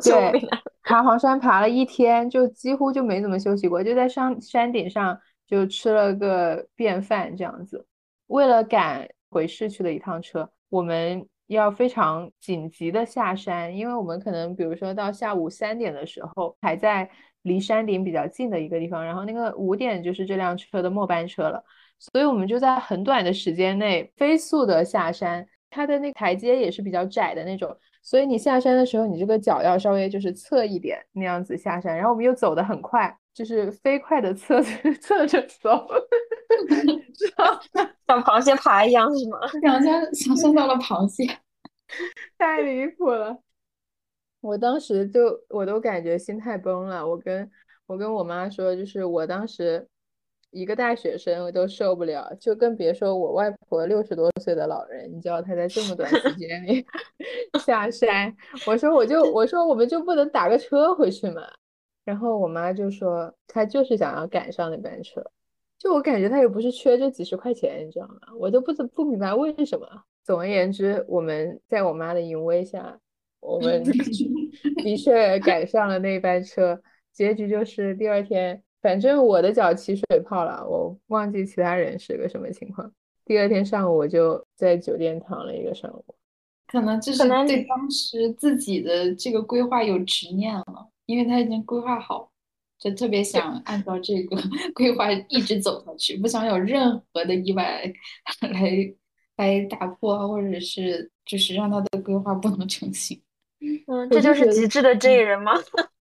[0.03, 0.47] 对，
[0.83, 7.83] 爬黄山爬了一天，就几乎就没怎么休息过，就在上山顶上就吃了个便饭这样子。
[8.27, 17.09] 为了赶回市区的一趟车，我们要非常紧急的下山，因为我们可能比如说到下午三点的时候还在
[17.41, 21.63] 离山顶比较近的一个地方，然后那个五点就是这辆车的末班车了。
[22.01, 31.95] 所以我们就在很短的时间内飞速的下山，它的那台阶也是比较窄的那种，所以你下山的时候，你这个脚要稍微就是侧一点那样子下山。
[31.95, 34.59] 然后我们又走得很快，就是飞快的侧
[34.99, 35.87] 侧着走，
[38.07, 39.37] 像螃蟹爬一样是吗？
[39.61, 41.23] 想象想象到了螃蟹，
[42.39, 43.37] 太离谱了！
[44.41, 47.07] 我当时就我都感觉心态崩了。
[47.07, 47.47] 我跟
[47.85, 49.87] 我跟我妈说，就是我当时。
[50.51, 55.09] 一个大学生我都受不了，就更别说我外婆六十多岁的老人。
[55.11, 56.85] 你知道她在这么短时间里
[57.65, 58.35] 下山，
[58.67, 61.41] 我说我就我说我们就不能打个车回去嘛？
[62.03, 65.23] 然后我妈就说她就是想要赶上那班车，
[65.79, 68.15] 就我感觉她也不是缺这几十块钱，你知道吗？
[68.37, 69.87] 我都不不不明白为什么。
[70.23, 72.99] 总而言之，我们在我妈的淫威下，
[73.39, 73.81] 我们
[74.83, 76.81] 的确赶上了那班车，
[77.13, 78.61] 结局就是第二天。
[78.81, 82.91] 反正我的脚起水泡了，我忘记其他人是个什么情况。
[83.25, 86.03] 第二天上午我就在酒店躺了一个上午。
[86.67, 92.31] 可能就是对当时自己的这个规划有执念了，因为他已经规划好，
[92.79, 94.37] 就特别想按照这个
[94.73, 97.83] 规划一直走下去，不想有任何的意外
[98.39, 98.93] 来
[99.35, 103.21] 来打破，或者是就是让他的规划不能成型。
[103.59, 105.51] 嗯，这就是极致的 J 人吗？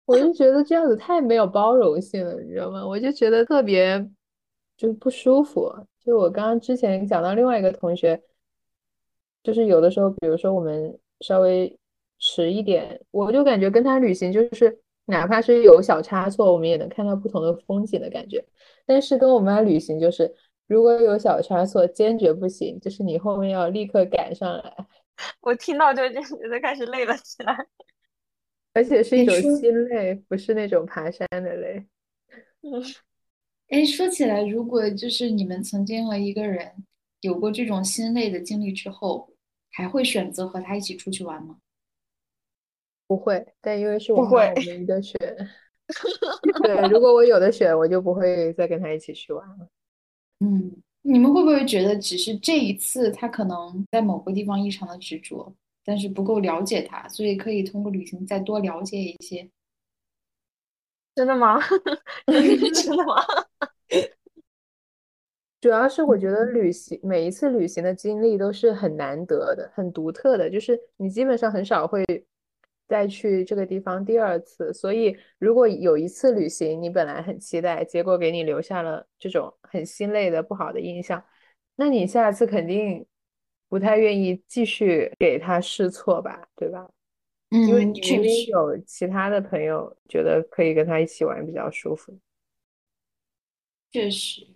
[0.06, 2.86] 我就觉得这样子太没有包容性了，你知道吗？
[2.86, 4.08] 我就觉得特别
[4.76, 5.70] 就不舒服。
[6.04, 8.22] 就我刚刚之前讲到另外一个同学，
[9.42, 11.76] 就是有的时候，比如说我们稍微
[12.20, 18.44] 迟一点，我就感觉跟他旅行就是哪怕是有小差错，我们也能看到不同的风景的感觉。
[18.86, 20.32] 但是跟我妈旅行就是
[20.68, 24.86] 如果有小差错，坚决不行，就是你后面要立刻赶上来。
[25.40, 27.66] 我听到就就觉得开始累了起来。
[28.76, 31.86] 而且是一种心累，不是那种爬山的累。
[33.68, 36.84] 哎，说起来，如果就是你们曾经和一个人
[37.22, 39.32] 有过这种心累的经历之后，
[39.70, 41.56] 还会选择和他一起出去玩吗？
[43.06, 44.28] 不会，但因为是我
[44.66, 45.16] 没得选。
[46.62, 49.68] 对，如果我有的选，我就不会再跟他一起去玩了。
[50.44, 55.54] 嗯，你们会不会觉得只是这一次他可能在某个地方异常的执着，
[55.86, 59.48] 但是不够了解他，所以可以通过旅行再多了解一些？
[61.14, 61.58] 真的吗？
[62.26, 63.14] 真的吗？
[65.62, 72.04] 主要是我觉得旅行每一次旅行的经历都是很难得的、很独特的，就是你基本上很少会。
[72.88, 81.20] 再去这个地方第二次，所以如果有一次旅行你本来很期待，结果给你留下了这种很心累的不好的印象，
[81.74, 83.04] 那你下次肯定
[83.68, 86.88] 不太愿意继续给他试错吧，对吧？
[87.50, 92.16] 嗯，因为你明明有其他的朋友觉得可以跟他一起玩比较舒服。
[93.92, 94.46] 确实。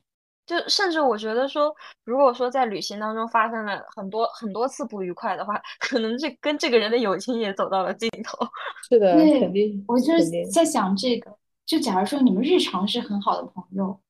[0.46, 8.37] 就甚至我觉得说，如果说在旅行当中发生了很多很多次不愉快的话，可能这跟这个人的友情也走到了尽头。
[8.88, 9.85] 是的，肯定。
[9.87, 11.33] 我就是在想这个，
[11.64, 14.01] 就假如说你们日常是很好的朋友，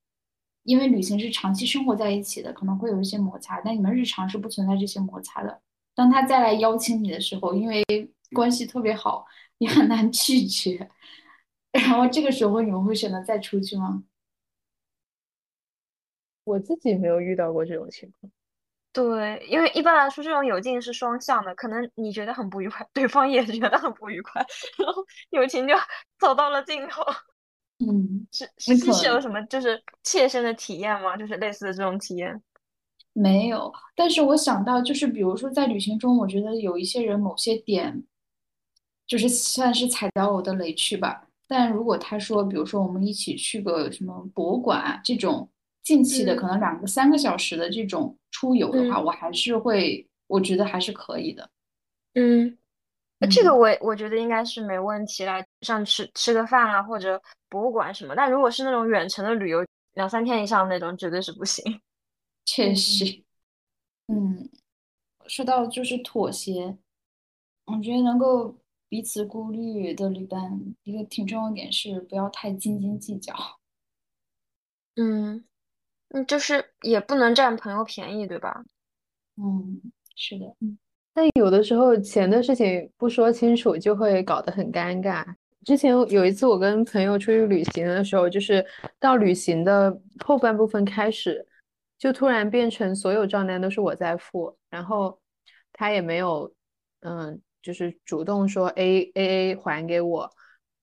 [0.70, 5.60] 因为旅行是长期生活在一起的，可能会有一些摩擦，但你们日常是不存在这些摩擦的。
[5.96, 7.84] 当他再来邀请你的时候，因为
[8.32, 9.26] 关系特别好，
[9.58, 10.88] 你很难拒绝。
[11.74, 14.04] 然后这个时候你们会选择再出去吗？
[16.44, 18.32] 我自己没有遇到过这种情况，
[18.92, 24.40] 对，因为一般来说这种友情是双向的，可能你觉得很不愉快，对方也觉得很不愉快，
[24.78, 25.74] 然后友情就
[26.18, 27.02] 走到了尽头。
[27.80, 31.16] 嗯，是是是有什么就是切身的体验吗？
[31.16, 32.40] 就是类似的这种体验？
[33.12, 38.04] 没有，但是我想到就是比如说在旅行中，我觉得有一些人某些点，
[39.06, 41.26] 就是算是踩到我的雷区吧。
[41.48, 45.48] 但如果他说，比如说我们一起去个什么博物馆这种。
[45.82, 51.50] 近期的可能两个三个小时的这种出游的话，我还是会，我觉得还是可以的。
[52.14, 52.58] 嗯，
[53.28, 58.14] 这个我我觉得应该是没问题啦，像吃吃个饭啊，或者博物馆什么。
[58.16, 61.80] 但如果是那种远程的旅游，两三天以上那种，绝对是不行。
[62.46, 63.22] 确实，
[64.08, 64.48] 嗯，
[65.26, 66.76] 说到就是妥协，
[67.66, 68.56] 我觉得能够
[68.88, 73.34] 彼此顾虑的旅伴，一个挺重要的点是不要太斤斤计较。
[74.96, 75.44] 嗯。
[76.12, 78.64] 嗯，就是也不能占朋友便宜，对吧？
[79.36, 79.80] 嗯，
[80.16, 80.76] 是的，嗯。
[81.12, 85.24] 但有的时候钱的事情不说清楚，就会搞得很尴尬。
[85.64, 88.64] 之前有一次我跟朋友出去旅行的时候，就是
[88.98, 91.46] 到旅行的后半部分开始，
[91.98, 95.18] 就突然变成所有账单都是我在付，然后
[95.72, 96.52] 他也没有，
[97.00, 100.30] 嗯，就是主动说 A A A 还给我，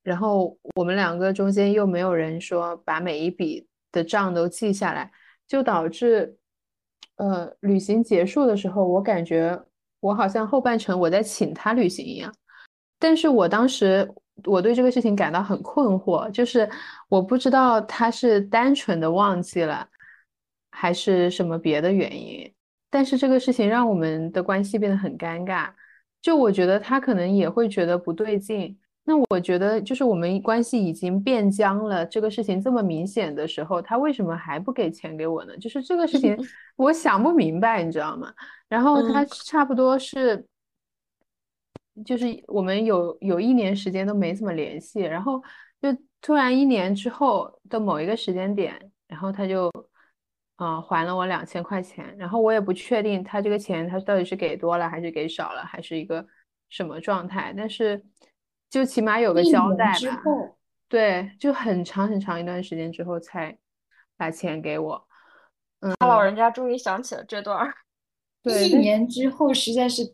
[0.03, 3.67] 然后我们两个中间又没有人说把每一笔。
[3.89, 5.09] 的账都记下来，
[5.47, 6.37] 就导致，
[7.15, 9.59] 呃，旅行结束的时候，我感觉
[9.99, 12.33] 我好像后半程我在请他旅行一样。
[12.99, 14.11] 但是我当时
[14.45, 16.69] 我对这个事情感到很困惑，就是
[17.09, 19.87] 我不知道他是单纯的忘记了，
[20.71, 22.51] 还是什么别的原因。
[22.89, 25.69] 但是这个事情让我们的关系变得很尴尬，
[26.21, 28.77] 就我觉得他可能也会觉得不对劲。
[29.09, 35.57] 那我觉得，就是我们关系已经变僵了，这个事情这么明显的时候，他为什么还不给钱给我呢？
[35.57, 36.37] 就是这个事情，
[36.75, 38.33] 我想不明白，你知道吗？
[38.67, 40.45] 然后他差不多是，
[42.03, 45.41] 就是我们有有一年时间都没怎么联系，然后
[45.81, 45.87] 就
[46.19, 49.71] 突然一年之后的某一个时间点，然后他就，
[50.57, 56.27] 嗯，还了我两千块钱，然后我也不确定他这个钱他到底是给多了还是给少了，还是一个
[56.67, 58.03] 什么状态，但是。
[58.69, 60.21] 就起码有个交代吧，
[60.89, 63.57] 对，就很长很长一段时间之后才
[64.17, 65.07] 把钱给我。
[65.79, 67.73] 嗯，他老人家终于想起了这段儿。
[68.43, 70.13] 对，一年之后实在是，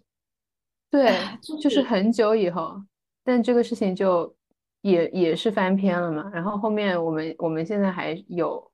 [0.92, 1.18] 对，
[1.62, 2.80] 就是很久以后，
[3.24, 4.36] 但这个事情就
[4.82, 6.30] 也也是翻篇了嘛。
[6.32, 8.72] 然后后面我们我们现在还有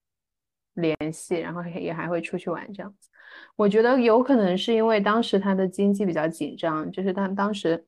[0.74, 3.10] 联系，然后也还会出去玩这样子。
[3.56, 7.86] 我觉得有可能是因为当时他的经济比较紧张，就是他当时。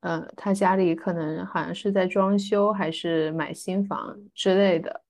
[0.00, 5.02] 呃，他家里可能好像是在装修，还是买新房之类的，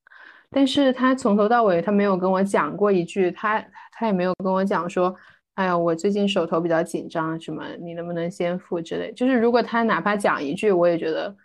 [0.51, 3.63] 但是他从头到尾他没有跟我讲过一句，他
[3.93, 5.15] 他也没有跟我讲说，
[5.57, 11.37] 哎呀，我最近手头比较紧张，什么你能不能先付之类，就是如果他哪怕讲一句，我也觉得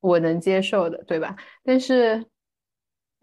[0.00, 1.36] 我能接受的，对吧？
[1.62, 2.24] 但是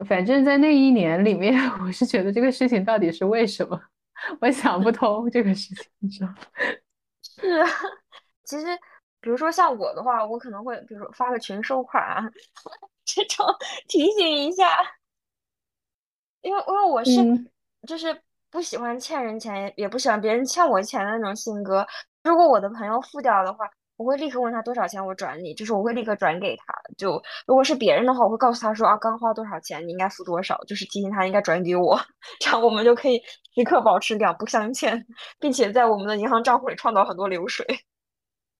[0.05, 3.81] 反正在那一年里面， 我是觉得这个事情到底是为什么，
[4.41, 6.31] 我想不通这个事情，你知道？
[7.23, 7.67] 是啊，
[8.45, 8.67] 其实。
[9.25, 12.21] 比如说像我的话，我可能会比如说发个群收款啊，
[13.03, 13.43] 这种
[13.87, 14.77] 提醒一下。
[16.41, 17.11] 因为因为我是
[17.87, 18.15] 就是
[18.51, 21.83] 不喜欢欠人钱，也不喜欢别人欠我钱的那种性格。
[22.23, 23.67] 如果我的朋友付掉的话，
[23.97, 26.65] 我会立刻问他多少钱，我转你，就是我会立刻转给他。
[26.95, 31.99] 就如果是别人的话，我会告诉他说啊，刚花多少钱，你应该付多少，就是提醒他应该转给我，
[32.39, 33.19] 这样我们就可以
[33.55, 35.03] 时刻保持两不相欠，
[35.39, 37.65] 并且在我们的银行账户里创造很多流水。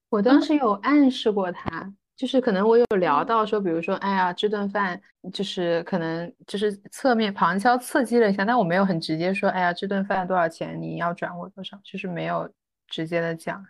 [0.08, 5.00] 我当时有暗示过他，就是可能我有聊到说，比如说，哎呀，这顿饭
[5.32, 12.50] 就是可能就是侧面旁敲侧击了一下，但我没有很直接说，哎呀，这顿饭多少钱，你要转我多少，就是没有
[12.86, 13.66] 直接的讲。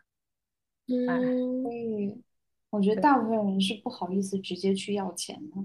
[0.89, 2.23] 嗯，所以
[2.71, 5.57] 我觉得大部分人是不好意思直接去要钱的。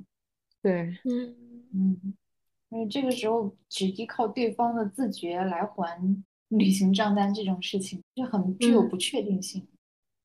[0.64, 1.36] 对，嗯
[1.74, 2.14] 嗯，
[2.70, 6.02] 因为这个时候只依靠对方的自觉来还
[6.48, 9.68] 旅行账单这种事情，就很具有不确定性。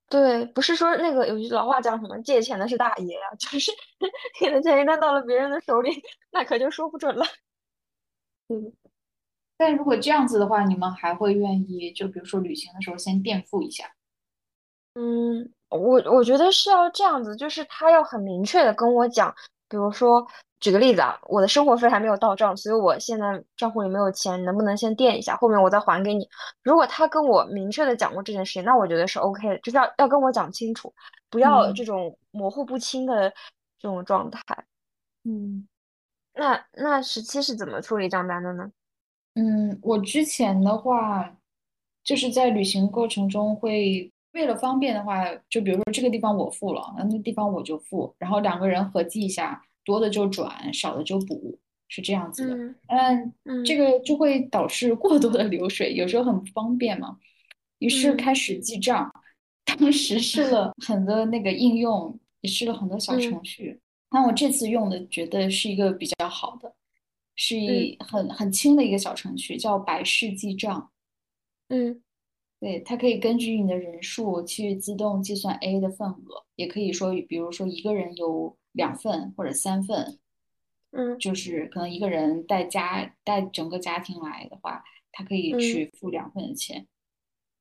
[0.09, 3.73] 对，不是说那个有句老话讲什么借钱的是大爷呀， 就是
[4.41, 5.91] 你的钱一旦到了别人的手里，
[6.31, 7.25] 那可就说不准了。
[8.49, 8.73] 嗯，
[9.57, 13.91] 但如果这样子的话，你们还会愿意就比如说旅行的时候先垫付一下？
[14.95, 19.35] 嗯，我我觉得是要这样子，就是他要很明确的跟我讲，
[19.69, 20.27] 比如说
[20.61, 26.29] 举个例子啊，我的生活费还没有到账，所以我现在账户里没有钱，能不能先垫一下，后面我再还给你？
[26.63, 30.93] 如果他跟我明确的讲过这件事情，那我觉得是 OK 的，就是要要跟我讲清楚，
[31.29, 33.31] 不要这种模糊不清的
[33.79, 34.41] 这种状态。
[35.25, 35.67] 嗯，
[36.35, 38.71] 那那十七是怎么处理账单的呢？
[39.35, 41.37] 嗯，我之前的话
[42.03, 44.13] 就是在旅行过程中会。
[44.37, 51.59] 为了方便的话，就比如说这个地方我付了，那那地方我就付，然后两个人合计一下，多的就转，少的就补，
[51.89, 52.55] 是这样子的。
[53.45, 57.17] 嗯，这个就会导致过多的流水，有时候很不方便嘛。
[57.79, 59.11] 于是开始记账，
[59.65, 63.81] 当时试了很多那个应用，也试了很多小程序。
[64.11, 66.75] 那我这次用的觉得是一个比较好的，
[67.37, 70.91] 是一很很轻的一个小程序，叫百事记账。
[71.69, 72.03] 嗯。
[72.67, 80.19] 对，它可以根据你的人数去自动计算 A 的份额，也可以说，比如说一个人有两份或者三份，
[80.91, 85.93] 嗯，就是可能一个人带家带整个家庭来的话，他可以去。
[85.97, 86.89] 付两份的钱，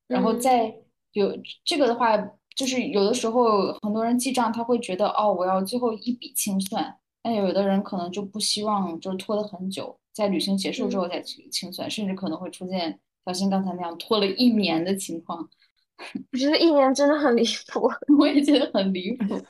[0.07, 0.75] 然后再
[1.11, 2.17] 有这个的话，
[2.55, 12.99] 就是有的时候很多人记账，他会觉得哦，我要最后一笔清算，但有的人可能就不希望就是拖得很久，在旅行结束之后再去清算，甚至可能会出现。
[13.25, 15.49] 小新刚才那样拖了一年的情况，
[16.31, 19.41] 我觉得一年真的很离谱， 我也觉得很离谱。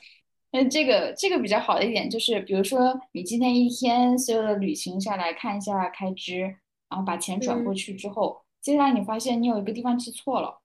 [0.52, 6.40] 那这个这个比较好的一点就是，比如说你今天一天所有的旅行下来看一下开支，
[6.88, 10.62] 然后把钱转过去之后，接下来你发现你有一个地方记错了，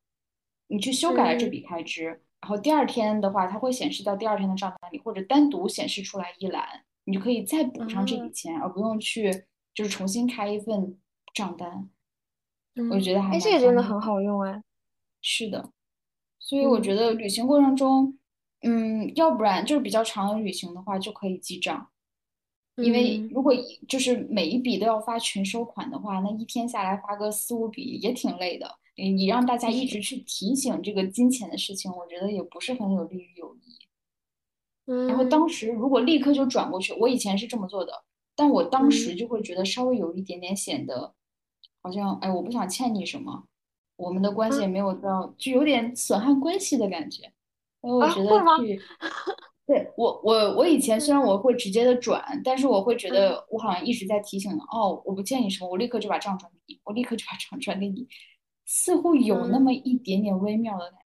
[0.68, 2.06] 你去修改了这笔开支，
[2.40, 6.64] 然后第二天的话，它会显示到第二天的账单里，或者单独显示出来一栏，
[7.04, 10.98] 你就可以再补上这笔钱，而不用去就是重新开一份
[11.34, 11.90] 账单。
[12.90, 14.64] 我觉得还哎，这个真的很好用哎。
[15.22, 15.72] 是的，
[16.40, 18.18] 所以我觉得旅行过程中，
[18.62, 21.90] 嗯，要不然就是比较长的旅行的话，就可以记账。
[22.78, 23.54] 因为如果
[23.88, 28.78] 就是每一笔都要发全收款的话，那一天下来发个四五笔也挺累的。
[28.96, 33.78] 你让大家一直去提醒这个金钱的事情，我觉得也不是很有利于友谊。
[35.08, 38.04] 然后当时如果立刻就转过去，我以前是这么做的，
[38.36, 41.14] 但我当时就会觉得稍微有一点点显得。
[41.82, 43.44] 好像哎，我不想欠你什么，
[43.96, 47.24] 我们的关系也没有到，就有点损害关系的感觉。
[47.82, 48.30] 因为我觉得
[48.60, 48.80] 去，
[49.66, 58.08] 对我我我以前虽然我会直接的转，但是我会觉得我好像一直在提醒哦，我不欠你什么，我立刻就把账转给你，我立刻就把账转给你，
[58.66, 61.06] 似乎有那么一点点微妙的感觉。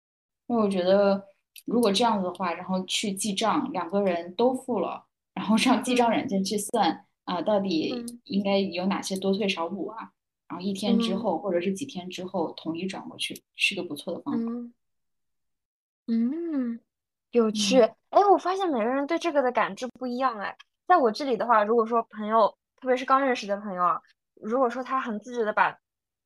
[0.48, 1.24] 因为我觉得
[1.64, 5.04] 如果这样子的话，然后去记账，两个人都付了，
[5.34, 7.94] 然后让记账软件去算啊，到底
[8.24, 10.10] 应该有哪些多退少补啊？
[10.49, 14.53] 然后一天之后，或者是几天之后统一转过去，是个不错的方法。
[16.07, 16.78] 嗯，
[17.32, 17.80] 有趣。
[17.80, 20.38] 哎，我发现每个人对这个的感知不一样。
[20.38, 24.01] 哎，在我这里的话，如果说朋友，特别是刚认识的朋友啊，
[24.34, 25.76] 如果说他很自觉的把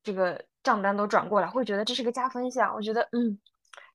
[0.02, 2.74] 这个账单都转过来，会觉得这是个加分项。
[2.74, 3.38] 我觉得，嗯，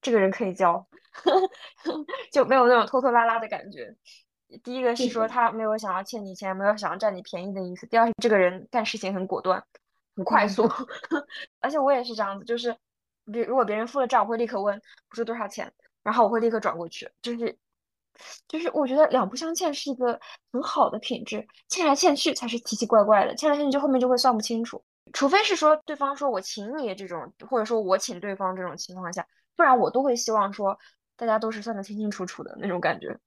[0.01, 0.87] 这个人可以交，
[2.33, 3.95] 就没有那种拖拖拉拉的感觉。
[4.63, 7.85] 第一个是说他没有想要欠你钱，没有想要占你便宜的意思。
[7.85, 9.63] 第二是这个人干事情很果断。
[10.15, 10.63] 很快速，
[11.59, 12.75] 而且我也是这样子，就是，
[13.31, 15.71] 比如果别人付了账，我会立刻问不是多少钱，
[16.03, 17.57] 然后我会立刻转过去，就是，
[18.47, 20.17] 就是我觉得两不相欠是一个
[20.53, 30.79] 很好的品质，欠来欠去才是奇奇怪怪的，欠来欠去就后面就会算不清楚，除非是说对方说我请你这种，或者说我请对方这种情况下，不然我都会希望说
[31.17, 33.19] 大家都是算得清清楚楚的那种感觉。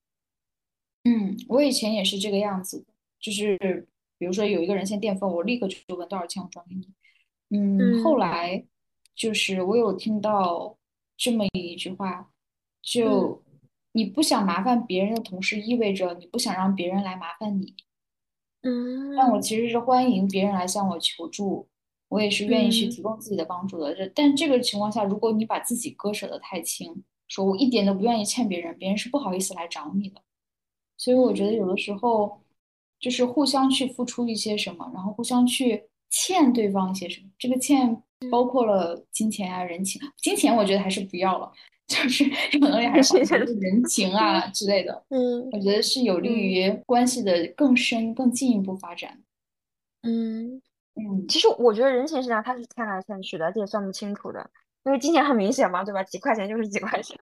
[1.04, 2.86] 嗯，我以前也是这个样子，
[3.20, 3.86] 就是。
[4.18, 6.88] 比如说有一个人先垫付，我立刻就问多少钱，我转给你。
[7.50, 8.64] 嗯，后来
[9.14, 10.76] 就是我有听到
[11.16, 12.30] 这么一句话，
[12.82, 13.42] 就
[13.92, 17.74] 你不想麻烦别人的同时，意味着你不想让别人来麻烦你。
[18.62, 21.68] 嗯，但我其实是欢迎别人来向我求助，
[22.08, 23.94] 我也是愿意去提供自己的帮助的。
[23.94, 30.20] 这但这个情况下，如果你把自己割舍的太轻，说我一点都不愿意欠别人，别人是不好意思来找你的。
[30.96, 32.40] 所以我觉得有的时候
[33.00, 37.28] 就是互相去付出一些什么，然后互相去欠对方一些什么。
[37.38, 40.00] 这个欠包括了金钱啊、人情。
[40.16, 41.52] 金钱我觉得还是不要了，
[41.86, 45.04] 就是有能力 还是人情啊之类的。
[45.10, 49.22] 嗯，我觉得是有利于关系的更深、更进一步发展。
[50.02, 50.60] 嗯
[50.94, 54.50] 嗯，其实我觉得人情是这样，它是欠来欠去的，这也算不清楚的。
[54.84, 56.02] 因为金钱很明显嘛，对吧？
[56.02, 57.16] 几块钱就是几块钱。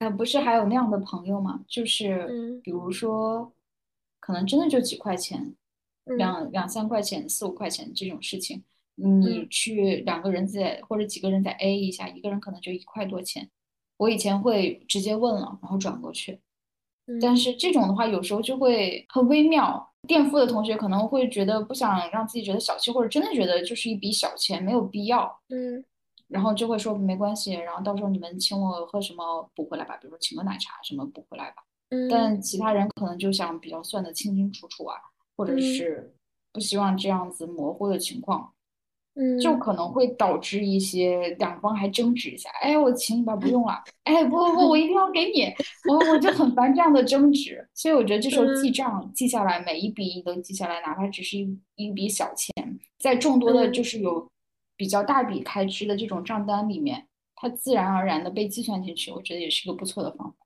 [0.00, 1.60] 呃，不是还有那样的朋友吗？
[1.68, 3.52] 就是比如说，
[4.24, 5.54] 可能真的就几块钱，
[6.16, 8.64] 两两三块钱、四五块钱这种事情，
[8.94, 13.50] 你去两个人在或者几个人在 A 一下，一个人可能就一块多钱。
[13.98, 16.40] 我以前会直接问了，然后转过去。
[17.20, 19.92] 但是这种的话，有时候就会很微妙。
[20.08, 25.38] 垫付的同学可能会觉得不想让自己觉得小气，或者真的觉得就是一笔小钱，没有必要。
[25.50, 25.84] 嗯。
[26.28, 31.62] 然后就会说没关系，然后到时候你们请我喝什么补回来吧，比如说请个奶茶什么补回来吧。
[31.94, 32.08] 嗯。
[32.08, 34.96] 但其他人可能就想比较算得清清楚楚啊，
[35.36, 36.12] 或者是
[36.52, 38.52] 不希望这样子模糊的情况，
[39.14, 42.50] 嗯，就可能会导致一些两方还争执一下。
[42.60, 43.82] 哎，我请你吧，不用了。
[44.04, 45.52] 哎，不不不，我一定要给你。
[45.88, 52.52] 我我就很烦这样的争执，所以我觉得这时候记账记下来，每一笔都记下来，哪怕只是一一笔小钱，
[52.98, 54.28] 在众多的就是有。
[54.76, 60.43] 比较大笔开支的这种账单里面，它自然而然的被计算进去，我觉得也是一个不错的方法。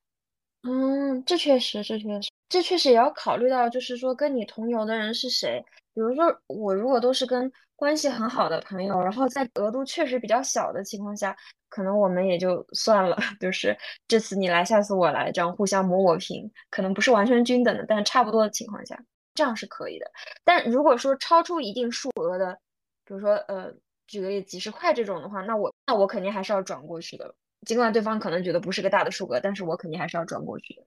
[0.65, 5.65] 嗯，这确实，这确实，这确实也要考虑到，就是说跟你同游的人是谁。
[5.95, 11.37] 比如说我如果都是跟关系很好的朋友，然后在额度确实比较小的情况下，
[11.69, 13.77] 可能我们也就算了， 就是
[14.09, 19.01] 这次你来，下次我来，这样互相磨磨平，可能不是完全均等的，但差不多的情况下，
[19.35, 20.11] 这样是可以的。
[20.45, 22.59] 但如果说超出一定数额的，
[23.05, 23.73] 比如说呃。
[24.11, 27.35] 举个例，几十块这种的话，那我那我肯定还是要转过去的。
[27.67, 30.83] 尽管对方可能觉得不是个大的数额，但是我肯定还是要转过去的。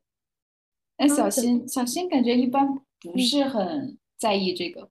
[0.97, 2.67] 哎，小新，小新感觉一般
[2.99, 4.89] 不是很在意这个。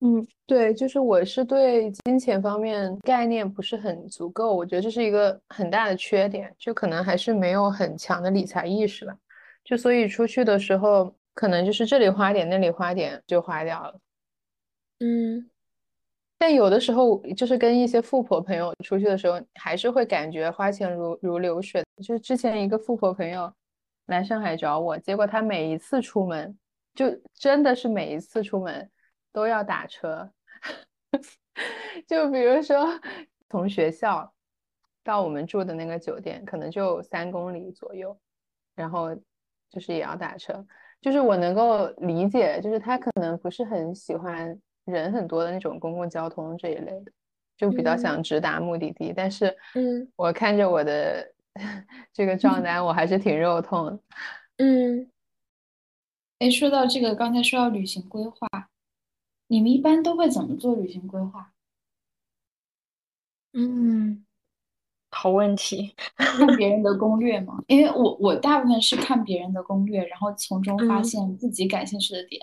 [0.00, 9.16] 嗯，对，就是我是对金钱方面概念不是很足够，我觉得这是一个很大的缺点，就可能还是没有很强的理财意识吧。
[9.64, 14.00] 就所以出去的时候，可能就是这里花点，那里花点就花掉了。
[15.00, 15.50] 嗯。
[16.40, 21.84] 但有的时候，就是跟一些富婆朋友出去的时候，还是会感觉花钱如如流水。
[21.96, 23.52] 就是之前一个富婆朋友
[24.06, 26.56] 来上海找我，结果他每一次出门，
[26.94, 28.88] 就真的是每一次出门
[29.32, 30.30] 都要打车。
[32.06, 32.86] 就比如说
[33.50, 34.32] 从学校
[35.02, 38.16] 到我们住的那个酒店，可能就三公里左右，
[38.76, 39.12] 然后
[39.68, 40.64] 就是也要打车。
[41.00, 44.56] 就是我能够理解，就是他可能不是很喜欢。
[44.90, 47.12] 人很多的那种公共交通这一类的，
[47.56, 49.12] 就比较想直达目的地。
[49.14, 51.32] 但是，嗯，我看着我的
[52.12, 54.00] 这个账单，我还是挺肉痛的。
[54.58, 55.10] 嗯，
[56.38, 58.48] 哎，说到这个，刚才说到旅行规划，
[59.48, 61.52] 你们一般都会怎么做旅行规划？
[63.52, 64.24] 嗯，
[65.10, 65.94] 好问题。
[66.16, 67.62] 看别人的攻略吗？
[67.66, 72.40] 因为我我大部分是看别人的攻略，然后从中发现自己感兴趣的点。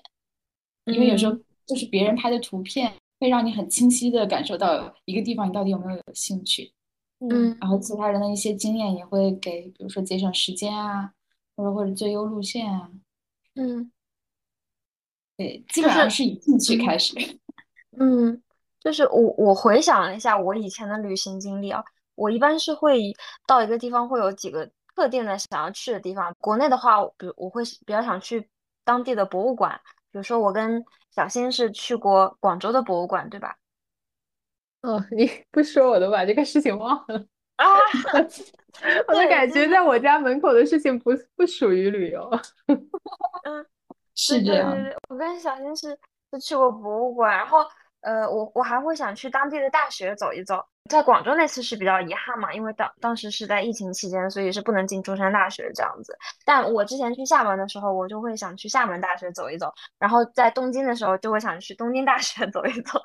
[0.85, 1.37] 因为有时候。
[1.65, 6.71] 就是别人拍的图片，会让你很清晰的感受到一个地方你到底有没有有兴趣，
[7.19, 11.11] 嗯，然后其他人的一些经验也会给，比如说节省时间啊，
[11.55, 12.91] 或者或者最优路线啊，
[13.55, 13.91] 嗯，
[15.37, 17.15] 对，基本上是以兴趣开始，
[17.97, 18.41] 嗯，
[18.79, 21.83] 就是我我回想了一下我以前的旅行经历啊，
[22.15, 23.13] 我一般是会
[23.47, 28.47] 到一个地方会有几个特定的想要去的地方，国内的话，比如我会比较想去
[28.83, 29.81] 当地的博物馆。
[30.15, 33.57] 比如说，我跟小新是去过广州的博物馆，对吧？
[34.79, 37.17] 哦，你不说我都把这个事情忘了
[37.57, 37.67] 啊！
[39.09, 42.29] 我的感觉，在我家门口的事情不不属于旅游。
[43.43, 43.65] 嗯，
[44.15, 44.73] 是这样。
[45.09, 45.89] 我跟小新是
[46.31, 47.57] 是去过博物馆，然后
[48.05, 50.63] 呃，我我还会想去当地的大学走一走。
[50.89, 56.15] 在广州那次是比较遗憾嘛，因为当当时是在疫情期间，所以是不能进中山大学这样子。
[56.45, 63.01] 但我之前去厦门的时候，我就会想去厦门大学走一走，然后在东京的时候就会想去东京大学 走一走，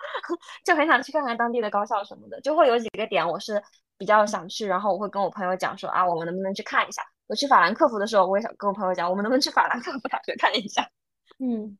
[0.66, 2.38] 就很想去看看当地的高校什么的。
[2.42, 3.62] 就会有几个点我是
[3.96, 7.02] 比较想去，然后我会跟我朋友讲说啊，我们能不能去看一下？
[7.26, 10.86] 我去法兰克福的时候，我也想跟我朋友讲，我们能不能去法兰克福大学看一下？
[11.38, 11.78] 嗯。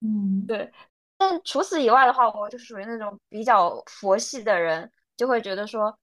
[0.00, 0.70] 嗯，对。
[1.18, 5.96] 但除此以外的话，我就属于那种比较佛系的人，就会觉得说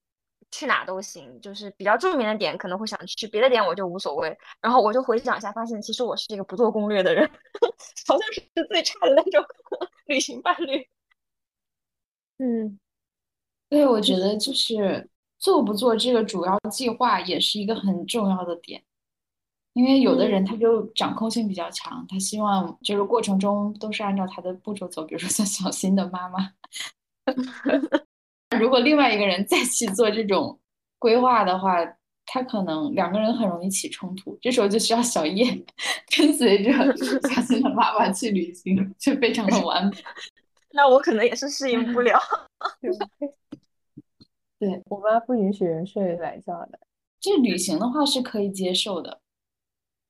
[0.51, 4.36] 去哪都行，就是比较著名的点可能会想去，别的点我就无所谓。
[4.61, 7.30] 然后我就回想一下，发现其实我是一个不做攻略的人，
[8.07, 9.45] 好像是最差的那种
[10.07, 10.88] 旅行伴侣。
[12.39, 12.80] 嗯，
[13.70, 18.84] 对，我觉得就是做不做这个主要计划也是一个很重要的点。
[19.74, 26.51] 因为有的人他就掌控性比较强，他希望就是过程中都是按照他的步骤走，比如说像小新的妈妈。
[28.59, 30.59] 如果另外一个人再去做这种
[30.99, 31.78] 规划的话，
[32.26, 35.45] 他可能两个人很容易起冲突，这时候就需要小叶
[36.15, 36.71] 跟随着
[37.28, 39.97] 小新的妈妈去旅行，就非常的完美。
[40.71, 42.19] 那我可能也是适应不了。
[44.59, 46.80] 对我妈不允许人睡懒觉的，
[47.19, 49.19] 这旅行的话是可以接受的。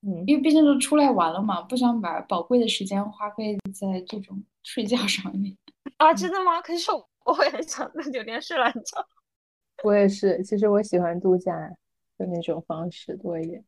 [0.06, 5.56] 嗯，因为毕竟都出来玩了嘛，不想把宝贵的时间花费在这种睡觉上面
[5.98, 6.14] 啊！
[6.14, 6.62] 真的吗？
[6.62, 6.92] 可是
[7.24, 9.08] 我会很想在酒店睡懒觉。
[9.84, 11.56] 我也是，其实我喜欢度假
[12.18, 13.64] 的那种方式多一点。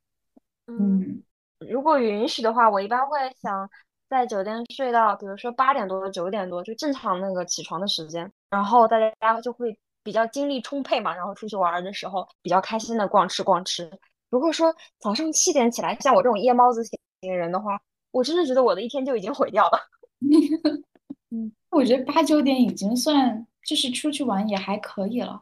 [0.68, 1.24] 嗯，
[1.60, 3.70] 如果允许的话，我一般会想
[4.10, 13.90] 在酒店睡到，比如说八点多、九点多，就正常那个起床的时间，然后大家就会比较精力充沛嘛，然后出去玩的时候比较开心的逛吃逛吃。
[14.36, 17.82] 如果说早上七点起来，像我这种夜猫子型人的话，
[18.12, 19.80] 我真的觉得我的一天就已经毁掉了。
[21.32, 25.42] 嗯，我觉得八九点已经算就是出去玩也还可以了。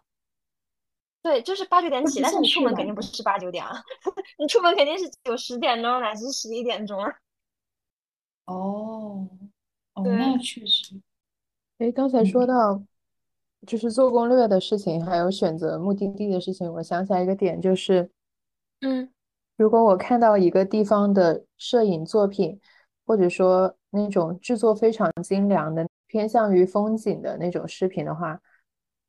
[1.24, 3.82] 对，就是八九点起，但是你出门肯定不是八九点啊，
[4.38, 7.12] 你出门肯定是九十点钟乃至十一点钟啊。
[8.46, 9.28] 哦，
[9.96, 11.02] 哦，那确实。
[11.80, 12.80] 哎，刚才说到
[13.66, 18.12] 就是做攻略的事情，还有选择目的地的事情，我想起来一个点就是。
[18.84, 19.10] 嗯，
[19.56, 22.60] 如果我看到一个地方的摄影作品，
[23.06, 28.38] 或者说那种制作非常精良的、偏向于风景的那种视频的话，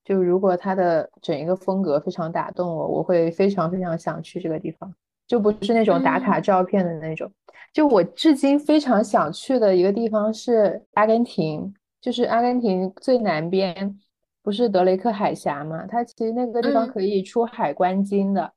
[0.05, 4.95] 就如果它的整一个风格非常打动我，我会非常非常想去这个地方，
[5.27, 7.31] 就不是那种打卡照片的那种。
[7.73, 13.99] 就我至今非常想去的一个地方是阿根廷，就是阿根廷最南边
[14.43, 15.85] 不是德雷克海峡嘛？
[15.87, 18.53] 它其实那个地方可以出海观鲸的。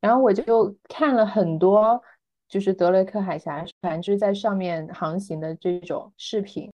[0.00, 2.00] 然后我就看了很多，
[2.48, 6.70] 就是德雷克海峡船只在上面航行的这种视频。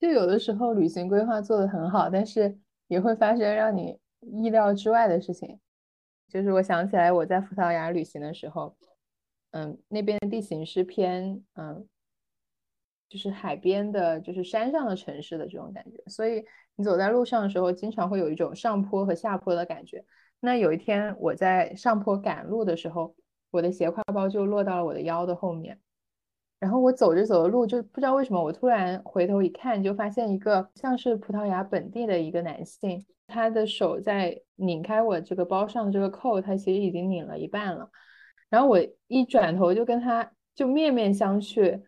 [0.00, 2.58] 就有的时候旅行规划做得很好，但是
[2.88, 5.58] 也会发生让你意料之外的事情。
[6.28, 8.76] 就是我想起来我在葡萄牙旅行的时候，
[9.52, 11.86] 嗯，那边的地形是偏嗯，
[13.08, 16.44] 就是海边的，就是山上的城市的这种感觉，所以
[16.74, 20.04] 你走在路上的时候，经常会有一种上坡和下坡的感觉。
[20.44, 23.14] 那有一天我在上坡赶路的时候，
[23.50, 25.80] 我的斜挎包就落到了我的腰的后面，
[26.60, 37.88] 然后我走着走着路，就不知道为什么，我突然回头一看，就发现一个像是葡萄牙本地的一个男性，他的手在拧开我这个包上的这个扣，他其实已经拧了一半了，
[38.50, 41.80] 然后我一转头就跟他就面面相觑，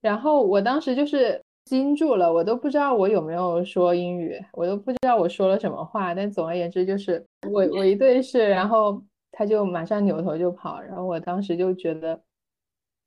[0.00, 1.44] 然后我当时就是。
[1.70, 6.12] 惊住了，我都不知道我有没有说英语，我都不知道我说了什么话。
[6.12, 9.00] 但总而言之，就是我我一对视，然后
[9.30, 12.20] 他就马上扭头就跑，然后我当时就觉得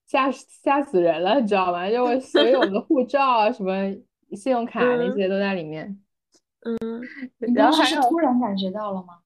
[0.06, 1.90] 吓吓死人了，你知道吗？
[1.92, 3.74] 就我所有的护照啊、什么
[4.32, 6.00] 信用 卡那些都在里面。
[6.62, 9.20] 嗯，然后还是突然感觉到了吗？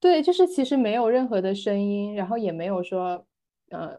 [0.00, 3.22] 对，就是其实没有任何的声音，然后也没有说
[3.68, 3.94] 呃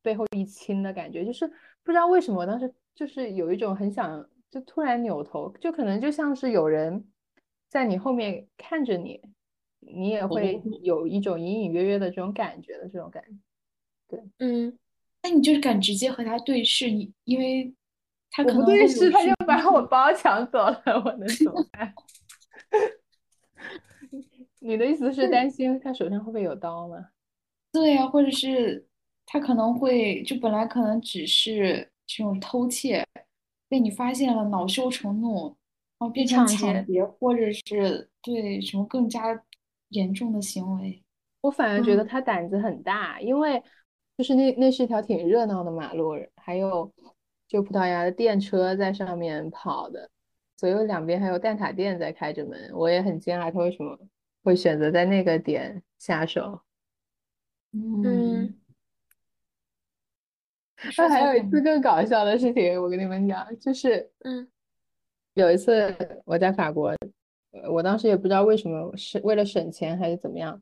[0.00, 1.46] 背后一亲的感觉，就是
[1.82, 2.72] 不知道为什么我当时。
[2.94, 7.04] 就是有一种很想，就突然扭头，就可能就像是有人
[7.68, 9.20] 在你后面看着你，
[9.80, 13.30] 你也会有一种隐隐约约的这种感觉的这种感觉。
[14.06, 14.78] 对，嗯，
[15.24, 17.74] 那你就是敢直接和他对视，你因为
[18.30, 21.92] 他可能对视，他就把我 包抢走了，我能怎么办？
[24.60, 27.08] 你的意思是担心他手上会不会有刀吗？
[27.72, 28.86] 对呀，或者是
[29.26, 31.90] 他可能会就本来可能只是。
[32.06, 33.06] 这种偷窃
[33.68, 35.46] 被你发现了，恼羞成怒，
[35.98, 39.42] 然后变成抢劫，或者是对什么更加
[39.88, 41.02] 严重的行为。
[41.40, 43.62] 我反而觉得他胆子很大，因为
[44.16, 46.92] 就是那那是一条挺热闹的马路，还有
[47.48, 50.08] 就葡萄牙的电车在上面跑的，
[50.56, 52.70] 左右两边还有蛋挞店在开着门。
[52.74, 53.98] 我也很惊讶，他为什么
[54.42, 56.60] 会选择在那个点下手？
[57.72, 58.54] 嗯。
[60.96, 64.46] 那还有一次更搞笑的事情，我跟你们讲，就是，嗯，
[65.34, 66.94] 有一次我在法国，
[67.70, 70.60] 我当时也不知道为什么，是为了省钱还是怎么样，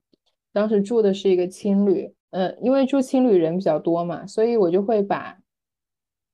[0.53, 5.39] 当时住的是一个青旅，嗯，因为住青旅人比较多嘛，所以我就会把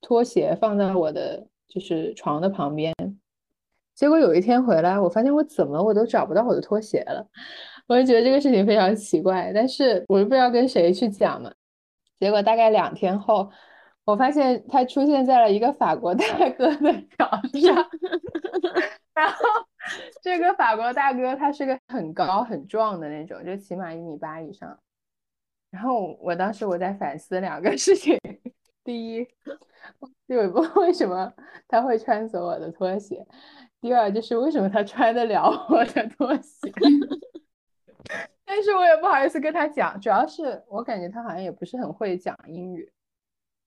[0.01, 2.95] 拖鞋放在我的就是床的旁边。
[3.95, 7.27] 结果有一天回来，我发现我怎么我都找不到我的拖鞋了，
[7.89, 11.53] 我就觉得这个事情非常奇怪，但是我又不知道跟谁去讲嘛。
[12.21, 13.51] 结果大概两天后，
[14.09, 16.25] 我发现他出现在了一个法国大
[16.57, 17.31] 哥的脚
[17.61, 17.77] 上，
[19.13, 19.37] 然后
[20.23, 24.79] 这个法国大哥他是个很高很壮的那种，就起码一米八以上。
[25.71, 28.19] 然后我当时我在反思两个事情，
[28.83, 29.29] 第一，
[30.27, 30.39] 就
[30.81, 31.31] 为什么
[31.69, 33.27] 他会穿走我的拖鞋？
[33.79, 36.73] 第二就是为什么他穿得了我的拖鞋，
[38.47, 42.91] 但是我也不好意思跟他讲，主要是我感觉他好像也不是很会讲英语，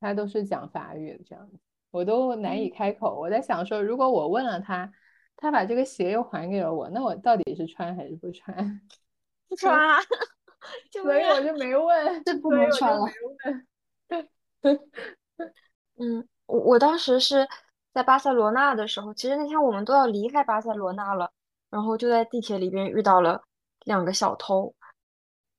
[0.01, 1.57] 他都是讲法语的这样子，
[1.91, 3.17] 我都难以开口。
[3.17, 4.91] 我在想说，如果我问了他，
[5.37, 8.81] 他把这个鞋又还给了我，那我到底是穿还是不穿？
[9.47, 9.99] 不穿啊，
[10.91, 13.05] 所以我就没问，这不能穿了。
[15.97, 17.47] 嗯，我我当时是。
[17.93, 21.29] 在巴塞罗那的时候，其实那天我们都要离开巴塞罗那了，
[21.69, 23.43] 然后就在地铁里边遇到了
[23.83, 24.73] 两个小偷。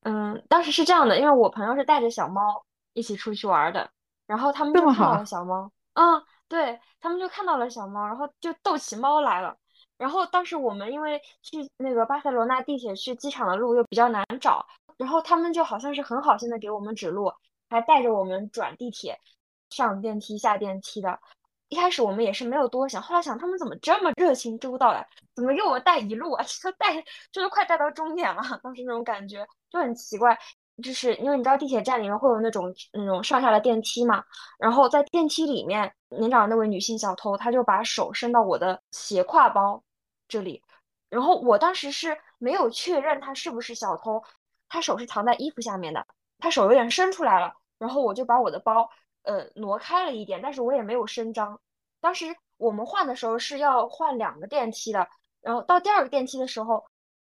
[0.01, 2.65] 嗯，当时是这样的，因为我朋友是带着小猫
[2.95, 3.91] 一起出去玩的，
[4.33, 5.71] 然后他们就看到了小猫。
[5.93, 9.55] 嗯，对他们就看到了小猫，然后就逗起猫来了。
[9.99, 14.67] 然后当时我们因为去那个巴塞罗那地铁去机场的路又比较难找，
[14.97, 17.31] 然后他们就好像是很好心的给我们指路，
[17.69, 19.21] 还带着我们转地铁、
[19.69, 21.21] 上电梯、下电梯的。
[21.69, 25.07] 一开始我们也是没有多想，后来想他们怎么这么热情周到呀？
[25.35, 26.43] 怎么给我们带一路啊？
[26.63, 30.39] 这带就是快带到终点了，当时那种感觉就很奇怪。
[30.83, 34.25] 就是因为你知道地铁站里面会有那种那种上下的电梯嘛，
[34.59, 39.83] 然后在电梯里面，年长的那位女性小偷，她就把手伸到我的斜挎包
[40.29, 40.63] 这里，
[41.11, 44.23] 然后我当时是没有确认她是不是小偷，
[44.69, 46.07] 她手是藏在衣服下面的，
[46.39, 48.89] 她手有点伸出来了，然后我就把我的包。
[49.25, 51.61] 呃，挪开了一点，但是我也没有声张。
[52.01, 55.07] 当时我们换的时候是要换两个电梯的，
[55.41, 56.85] 然后到第二个电梯的时候，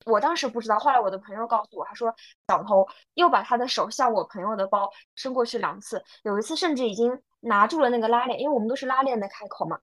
[0.08, 2.14] 我当时不知道，后来我的朋友告诉我，他说
[2.48, 9.78] 小偷又把他的手向我朋友的包伸过去两次，有一次甚至已经拿住了那个拉链，因为我们都是拉链的开口嘛，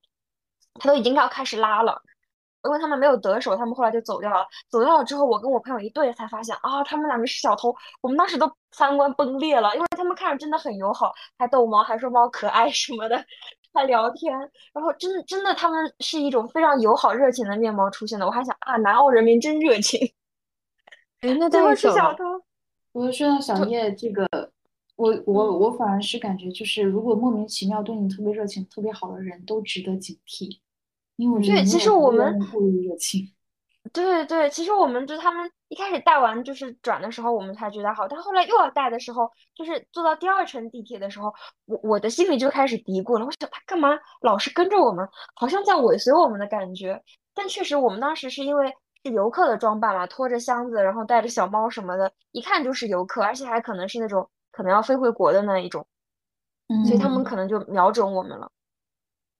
[0.79, 2.01] 他都已经要开始拉了。
[2.63, 4.43] 因为他们没有得手，他们后来就走掉了。
[4.71, 7.71] 走掉了之后，我跟我朋友一对，才发现啊，他们两个是小偷。
[8.01, 13.23] 我们当时都三观崩裂了，因为他们看着真的很友好，还逗猫，还说猫可爱什么的，
[13.75, 14.33] 还聊天。
[14.73, 18.25] 然后真的真的，他们是一种非常友好热情的面貌出现的。
[18.25, 19.99] 我还想啊，南澳人民真热情。
[21.21, 22.23] 哎，那最后是小偷。
[22.93, 24.25] 我说到小叶这个，
[24.95, 30.59] 我我我反而是感觉，就是如果莫名其妙对你特别热情、特别好的人都值得警惕。
[31.17, 33.31] 因为我觉对，其实我们过于热情。
[33.93, 41.33] 对对，其实我们就他们一开始带完就是转的时候，我们才觉得好，但后来又要带的时候，就是坐到第二层地铁的时候，
[41.65, 43.89] 我我的心里就开始嘀咕了，我想他干嘛
[44.21, 47.01] 老是跟着我们，好像在尾随我们的感觉。
[47.33, 48.73] 但确实，我们当时是因为
[49.03, 55.85] 是游客的装扮嘛，拖着箱子，然后带着小猫什么的，一看就是游客，而且还可能是那种可能要飞回国的那一种，
[56.85, 58.49] 所以他们可能就瞄准我们了。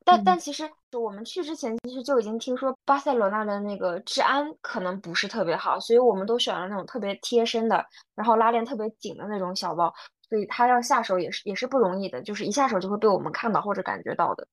[0.03, 7.85] 但但其实，就我们去之前，其实就已经听说巴塞罗那的那个治安可能不是特别好，所以我们都选了那种特别贴身的，
[8.15, 9.93] 然后拉链特别紧的那种小包，
[10.29, 14.47] 所以他要下手也是也是不容易的，就是一下手就会被我们看到或者感觉到的。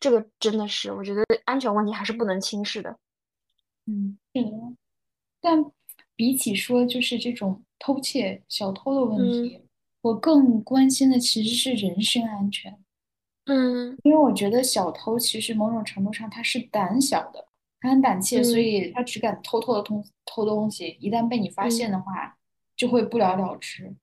[0.00, 2.96] 这个真的是，我觉得安全问题还是不能轻视的。
[3.84, 4.50] 嗯，是的。
[5.42, 5.62] 但
[6.16, 9.60] 比起说就是这种偷窃小偷的问题，
[10.00, 12.81] 我更关心的其实是人身安全。
[13.46, 17.44] 嗯，因为我觉得小偷其实某种程度上他是胆小的，
[17.80, 20.96] 他很胆怯，所以他只敢偷偷的偷偷东西。
[21.00, 22.36] 一旦被你发现的话，
[22.76, 23.94] 就会不了了之。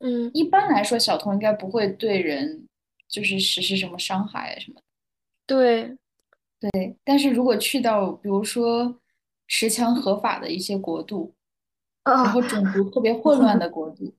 [0.00, 2.66] 嗯，一般来说，小偷应该不会对人
[3.08, 4.82] 就是实施什么伤害什么的。
[5.46, 5.96] 对，
[6.58, 6.96] 对。
[7.04, 8.98] 但是如果去到比如说
[9.46, 11.32] 持枪合法的一些国度，
[12.04, 14.12] 然后种族特别混乱的国度。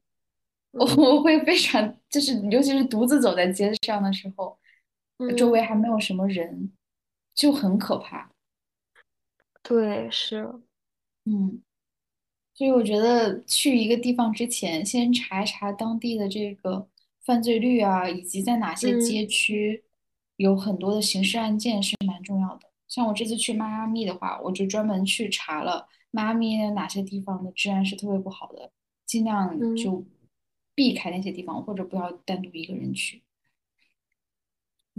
[0.75, 4.57] 我我会非常，就是尤其是独自走在街上的时候，
[5.37, 6.71] 周围还没有什么人，
[7.35, 8.31] 就很可怕。
[9.61, 10.51] 对，是，
[11.25, 11.61] 嗯，
[12.55, 16.89] 所以我觉得去一个地方之前，先查一查当地的这个
[17.23, 19.83] 犯罪率啊，以及在哪些街区
[20.37, 22.67] 有很多的刑事案件是蛮重要的。
[22.87, 28.71] 像我这次去迈阿密的话，我就专门去查了迈阿密哪些地方的治安是特别不好的，
[29.05, 30.03] 尽量就。
[30.75, 33.23] 避开那些地方，或者不要单独一个人去。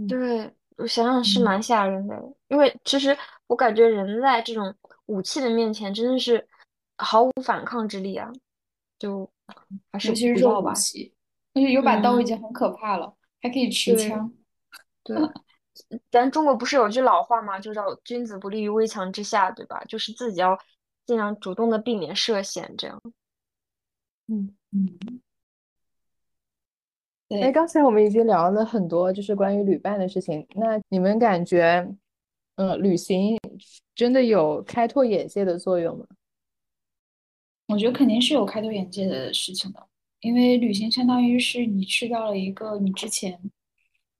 [0.07, 3.17] 对我想想是蛮吓人的，因为其实
[3.47, 6.45] 我感觉人在这种武器的面前真的是
[6.97, 8.29] 毫无反抗之力啊，
[8.99, 9.31] 就
[9.91, 11.13] 还是其实武器，
[11.53, 14.33] 而且有把刀已经很可怕了，还可以持枪。
[15.03, 15.17] 对，
[16.11, 17.57] 咱中国不是有句老话嘛？
[17.57, 19.81] 就叫“君子不立于危墙之下”，对吧？
[19.87, 20.59] 就是自己要
[21.05, 23.01] 尽量主动的避免涉险，这样。
[24.27, 25.21] 嗯嗯。
[27.29, 30.45] 哎，刚才我们已经聊了很多，就是关于旅伴的事情。
[30.55, 31.87] 那你们感觉，
[32.55, 33.37] 嗯，旅行
[33.95, 36.05] 真的有开拓眼界的作用吗？
[37.67, 39.87] 我觉得肯定是有开拓眼界的事情的，
[40.19, 43.39] 因为旅行相当于是你去到了一个你之前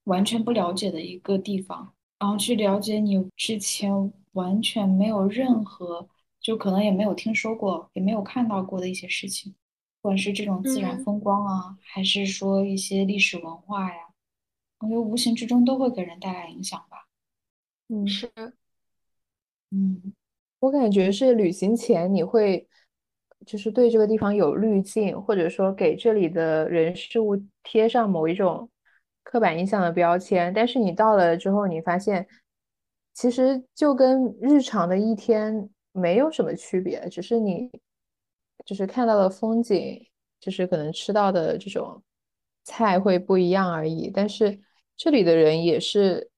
[0.06, 6.10] 完全不了解的一个地方，然后去了解你之前完全没有任何，
[6.42, 9.54] 就可能也没有听说过，也没有看到过的一些事情，
[10.06, 13.96] 不管是这种自然风光啊，还是说一些历史文化呀，
[14.78, 17.08] 我觉得无形之中都会给人带来影响吧。
[17.88, 18.30] 嗯，是，
[19.72, 20.14] 嗯，
[20.60, 22.68] 我感觉是旅行前你会。
[23.48, 28.70] 就是对这个地方有滤镜，或者说给这里的人事物贴上某一种
[29.24, 30.54] 刻板印象的标签。
[30.54, 32.28] 但是你到了之后，你发现
[33.14, 37.72] 其实就跟日常的一天没有什么区别，只是你
[38.66, 40.06] 就是看到的风景，
[40.40, 42.02] 就是可能吃到的这种
[42.64, 44.10] 菜会不一样而已。
[44.10, 44.60] 但是
[44.98, 46.30] 这里的人也是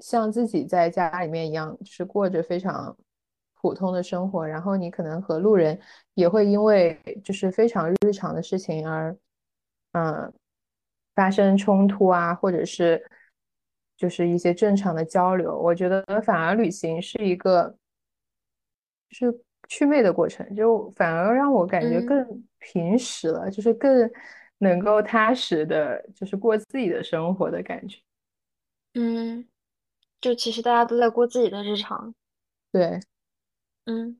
[0.00, 2.96] 像自己在家里面一样，就是过着非常。
[3.64, 5.78] 普通的生活，然后你可能和路人
[6.14, 9.16] 也会因为就是非常日常的事情而，
[9.92, 10.32] 嗯，
[11.14, 13.00] 发生冲突啊，或者是
[13.96, 15.56] 就是一些正常的交流。
[15.56, 17.76] 我觉得反而旅行是一个
[19.10, 19.32] 是
[19.72, 24.10] 祛魅的过程，就反而让我感觉更平实了，就是更
[24.58, 27.98] 能够踏实的，就是过自己的生活的感觉。
[28.92, 29.46] 嗯，
[30.20, 32.14] 就其实大家都在过自己的日常。
[32.70, 33.00] 对。
[33.86, 34.18] 嗯，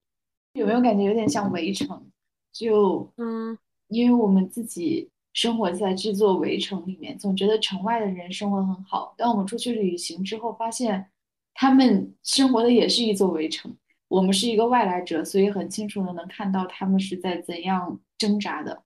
[0.55, 2.11] 有没有感觉有点像围城？
[2.51, 9.15] 就嗯，因为我们自己生活在这座围城里面，总觉得城外的人生活很好。
[9.19, 11.11] 当我们出去旅行之后，发现
[11.53, 13.77] 他们生活的也是一座围城。
[14.13, 18.83] 我们是一个外来者，所以很清楚的能看到他们是在怎样挣扎的，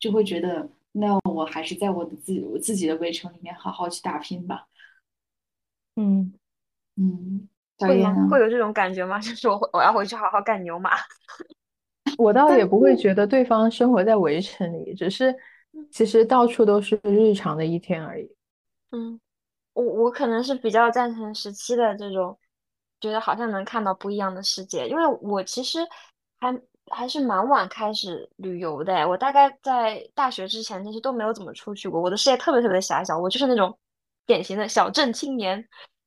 [0.00, 4.66] 就会觉得那我还是在我的自我自己的围城里面好好去打拼吧。
[5.94, 6.34] 嗯
[6.96, 7.48] 嗯。
[7.76, 8.28] 会吗？
[8.28, 9.18] 会有这种感觉吗？
[9.22, 10.90] 就是我我要回去好好干牛马。
[12.18, 15.32] 我倒也不会觉得对方生活在围城里，只是
[15.90, 18.28] 其实到处都是日常的一天而已。
[18.90, 19.20] 嗯，
[19.72, 22.38] 我我可能是比较赞成十七的这种，
[23.00, 24.88] 觉得好像能看到不一样的世界。
[24.88, 25.80] 因为我其实
[26.40, 32.00] 还还是蛮晚开始旅游的，我大概在大学之前其实都没有怎么出去过。
[32.00, 33.76] 我的世界特别特别的狭小，我就是那种
[34.26, 35.66] 典型的小镇青年。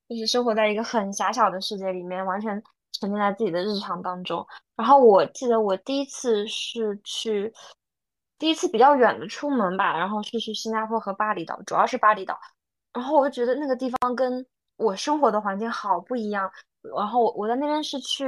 [0.09, 2.63] 就是生活在一个很狭小的世界里面，完全
[2.93, 4.47] 沉浸在自己的日常当中。
[4.77, 7.53] 然后我记得我第一次是去，
[8.39, 12.39] 第一次比较远的出门吧，然后是去新加坡和巴厘岛，主要是巴厘岛。
[12.93, 14.45] 然后我就觉得那个地方跟
[14.77, 16.49] 我生活的环境好不一样。
[16.95, 18.25] 然后我我在那边是去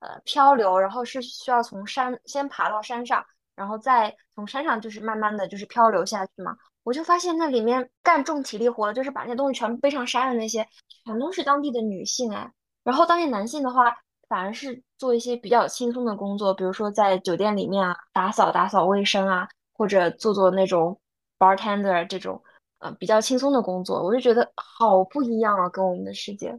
[0.00, 6.56] 呃漂流，然后是需要从山先爬到山上，然后再从山上就是慢慢的就是漂流下去嘛。
[6.82, 10.66] 我就发现那里面干重体力活的，就是把那些东西全背上山的那些，
[11.04, 12.50] 全都是当地的女性哎。
[12.82, 13.94] 然后当地男性的话，
[14.28, 20.98] 反而是做一些比较轻松的工作，比如说在酒店里面啊，打扫打扫卫生啊，或者做做那种
[21.38, 22.42] bartender 这种，
[22.78, 24.02] 呃，比较轻松的工作。
[24.02, 26.58] 我就觉得好不一样啊，跟我们的世界。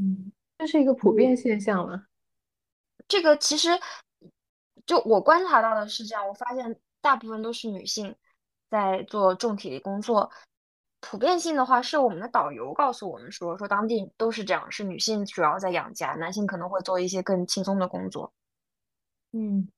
[0.00, 2.06] 嗯，这是一个普遍现象吗？
[3.06, 3.68] 这个其实
[4.86, 8.16] 就我观察到的是这样，我发现大部分都是女性。
[8.70, 10.30] 在做重体力工作，
[11.00, 18.32] 普遍性的话是我们的导游告诉我们说，说当地都是这样，是女性主要在养家，男性可能会做一些更轻松的工作。
[19.32, 19.68] 嗯，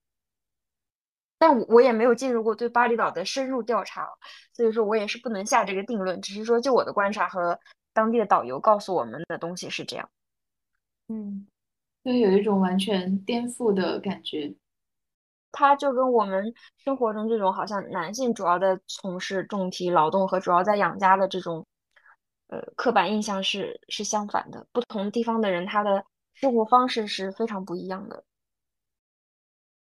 [1.38, 4.06] 但我也没有进入过对巴厘岛的深入调查，
[4.52, 7.58] 所以说我也是不能下这个定论，只是说就我的观察和
[7.93, 10.09] 当地的导游告诉我们的东西是这样。
[11.09, 11.47] 嗯，
[12.05, 14.55] 就有一种完全颠覆的感觉。
[15.51, 21.66] 它就跟我们生活中这种好像男性主要的从事重体劳动和主要在养家的这种，
[22.47, 24.66] 呃，刻板印象是是相反的。
[24.72, 28.24] 不同地方的人，他的生活方式是非常不一样的。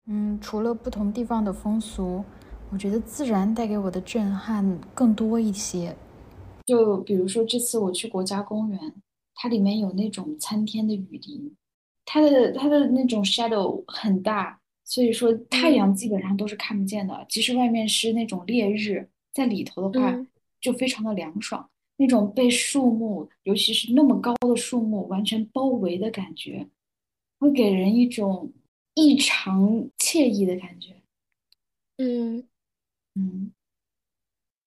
[0.07, 2.23] 嗯，除了不同地方的风俗，
[2.71, 5.97] 我觉得自然带给我的震撼更多一些。
[6.67, 8.95] 就比如说这次我去国家公园，
[9.35, 11.57] 它里面有那种参天的雨林，
[12.05, 14.61] 它的它的那种 shadow 很大。
[14.87, 17.25] 所以说，太阳基本上都是看不见的。
[17.27, 20.15] 即使外面是那种烈日，在里头的话，
[20.61, 21.71] 就非常的凉爽。
[21.97, 26.69] 那种被树木，尤其是那么高的树木完全包围的感觉，
[27.39, 28.53] 会给人一种
[28.93, 30.97] 异常惬意的感觉。
[31.97, 32.47] 嗯
[33.15, 33.54] 嗯。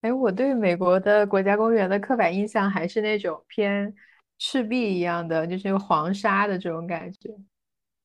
[0.01, 3.93] 哎，我对美国的国家公园的刻板印象还是那种偏
[4.37, 7.35] 赤壁一样的，就是黄沙的这种感觉。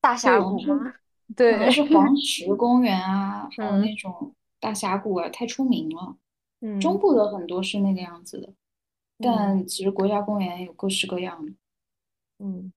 [0.01, 0.95] 大峡谷吗？
[1.37, 6.17] 对，还是黄石公园啊， 还有那种大峡谷啊，太出名了。
[6.61, 8.53] 嗯，中部的很多是那个样子的，
[9.19, 11.53] 但其实国家公园有各式各样的。
[12.39, 12.73] 嗯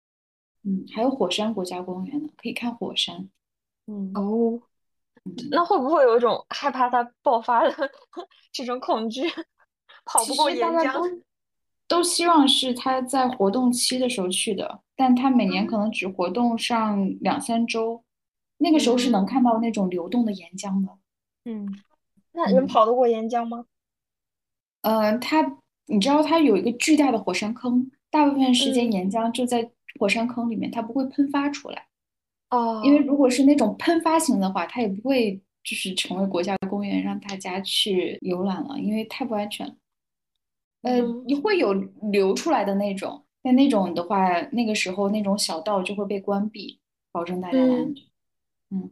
[0.64, 3.28] 嗯，还有火山国家公园呢，可以看火山。
[3.86, 4.60] 嗯哦。
[5.50, 7.90] 那会不会有一种害怕它爆发的
[8.52, 9.22] 这种恐惧？
[10.04, 11.22] 跑不过岩浆。
[11.86, 18.02] 都希望是他在活动期的时候去的，但他每年可能只活动上两三周，
[18.56, 20.92] 那个时候是能看到那种流动的岩浆的。
[21.44, 21.68] 嗯，
[22.32, 23.66] 那人跑得过岩浆吗？
[24.80, 29.70] 呃，它，你知道它有一个巨大的火山坑，大部分时间岩浆就在
[30.00, 31.86] 火山坑里面，它不会喷发出来。
[32.54, 35.34] 哦，因为如果是那种喷发型的话，它也不会
[35.64, 39.74] 就是成为国家公园让大家去游览了，因为太不安全了。
[40.82, 41.72] 呃，你会有
[42.12, 46.78] 流出来的那种，但那种的话，那个时候那种小道就会被关闭，
[47.10, 48.04] 保证大家的安全。
[48.70, 48.90] 嗯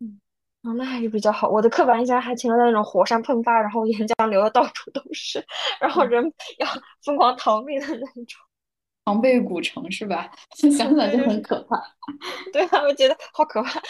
[0.00, 0.20] 嗯，
[0.62, 1.48] 哦，那还是比较好。
[1.48, 5.42] 我的刻板印象还停留在那种火山喷发，然后岩浆流的到处都是，
[5.80, 6.22] 然后人
[6.58, 6.66] 要
[7.02, 8.38] 疯狂逃命的那种。
[9.04, 10.30] 庞贝古城是吧？
[10.56, 11.76] 想想就很可怕。
[12.52, 13.80] 对啊，我觉得好可怕。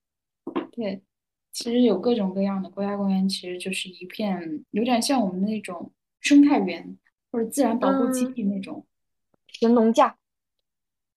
[0.72, 1.02] 对，
[1.52, 6.96] 其实有各种各样的国家公园，其实就是一片，有点像我们那种生态园
[7.32, 8.86] 或者自然保护基地那种。
[9.48, 10.16] 神农架。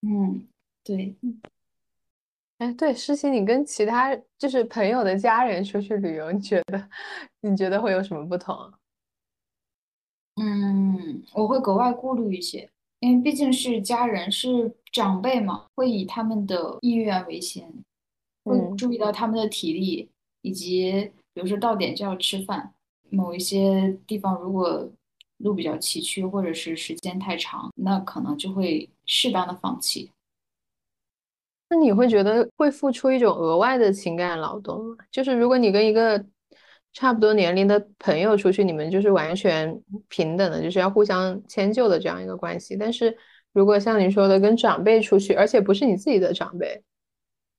[0.01, 0.47] 嗯，
[0.83, 1.15] 对。
[2.57, 6.89] 哎，对，诗琪，你跟其他就是朋友的家人出去旅游，你觉得
[7.41, 8.55] 你觉得会有什么不同？
[10.41, 12.70] 嗯，我会格外顾虑一些。
[13.01, 17.67] 因为毕竟是家人，是长辈嘛，会以他们的意愿为先，
[18.43, 20.07] 会注意到他们的体力，
[20.43, 22.73] 以及比如说到点就要吃饭，
[23.09, 24.87] 某一些地方如果
[25.37, 30.11] 路比较崎岖，或者是时间太长，那可能就会适当的放弃。
[31.69, 34.95] 那你会觉得会付出一种额外的情感劳动吗？
[35.09, 36.23] 就是如果你跟一个
[36.93, 42.75] 差不多年龄的朋友出去，你们就是完全平等的，就是要互相迁就的这样一个关系。
[42.75, 43.17] 但是
[43.53, 46.83] 如果像你说的跟长辈出去，而且不是你自己的长辈，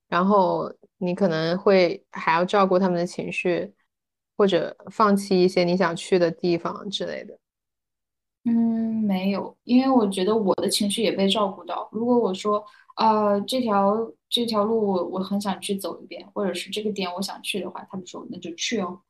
[0.09, 3.72] 然后你可能会还要照顾他们的情绪，
[4.37, 7.39] 或者放弃一些你想去的地方之类的。
[8.45, 11.89] 嗯，没有，因为我觉得我的情绪也被照顾到。
[11.93, 12.62] 如果我说
[12.97, 19.01] 啊，这条这条路我我很想去走一遍，或者是这个点我想去的话，他们说那就去哦。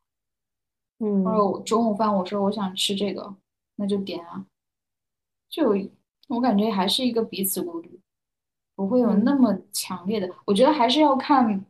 [1.03, 3.35] 嗯，或者中午饭我说我想吃这个，
[3.75, 4.45] 那就点啊。
[5.49, 5.75] 就
[6.29, 7.99] 我感觉还是一个彼此顾虑，
[8.73, 10.29] 不会有那么强烈的。
[10.45, 11.65] 我觉得还是要看，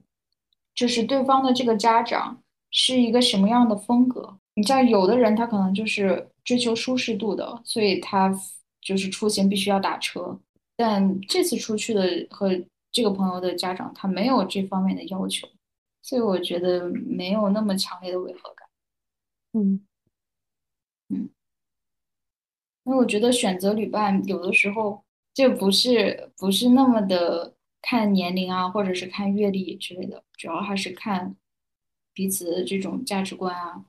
[0.76, 4.38] 就是对方的这个家长是一个什么样的风格。
[4.54, 8.32] 你像有的人他可能就是追求舒适度的，所以他
[8.80, 10.40] 就是出行必须要打车。
[10.76, 12.50] 但这次出去的和
[12.92, 15.48] 这个朋友的家长他没有这方面的要求，
[16.04, 18.63] 所以我觉得没有那么强烈的违和感。
[19.54, 19.86] 嗯
[21.10, 21.30] 嗯，
[22.84, 31.36] 因为我觉得选择旅伴有的时候就不是不是那么的看年龄啊，或者是看阅历之类的，主要还是看
[32.14, 33.86] 彼此的这种价值观啊、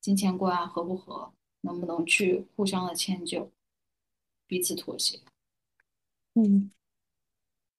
[0.00, 3.50] 金钱观啊合不合，能不能去互相的迁就，
[4.46, 5.18] 彼此妥协。
[6.34, 6.70] 嗯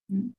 [0.09, 0.33] 嗯，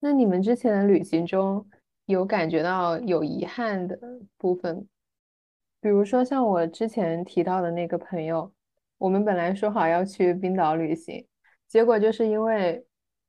[0.00, 1.68] 那你们之前的旅行中
[2.06, 3.98] 有感觉到有遗憾的
[4.38, 4.88] 部分？
[5.84, 8.50] 比如说像我之前提到的那个朋友，
[8.96, 11.26] 我们本来说好要去冰岛旅行，
[11.68, 12.82] 结果就是因为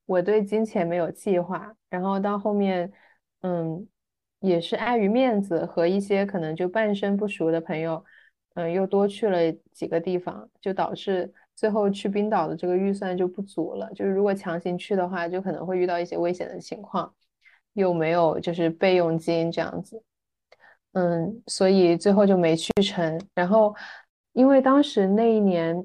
[0.05, 2.89] 我对金钱没有计划，然后到后面，
[3.41, 3.85] 嗯，
[4.39, 8.01] 也是碍于面子和一些可能就半生不熟的朋友，
[8.53, 13.91] 嗯，又多去了几个地方，就导致最后去冰岛的这个预算就不足了。
[13.93, 17.13] 就是如果强行去的话，就可能会遇到一些危险的情况，
[17.73, 20.01] 又没有就是备用金这样子。
[20.95, 23.21] 嗯，所以最后就没去成。
[23.33, 23.75] 然后，
[24.31, 25.75] 因为当时那一年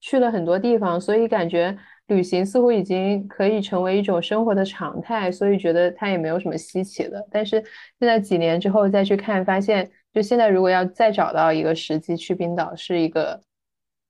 [0.00, 7.22] 去了很多地方，所以感觉旅行似乎已经可以成为一种生活的常态，所以觉得它也没有什么稀奇的。
[7.30, 7.62] 但是
[8.00, 13.38] 现在几年之后再去看，发现就现在如果要再找到一个时机去冰岛，是一个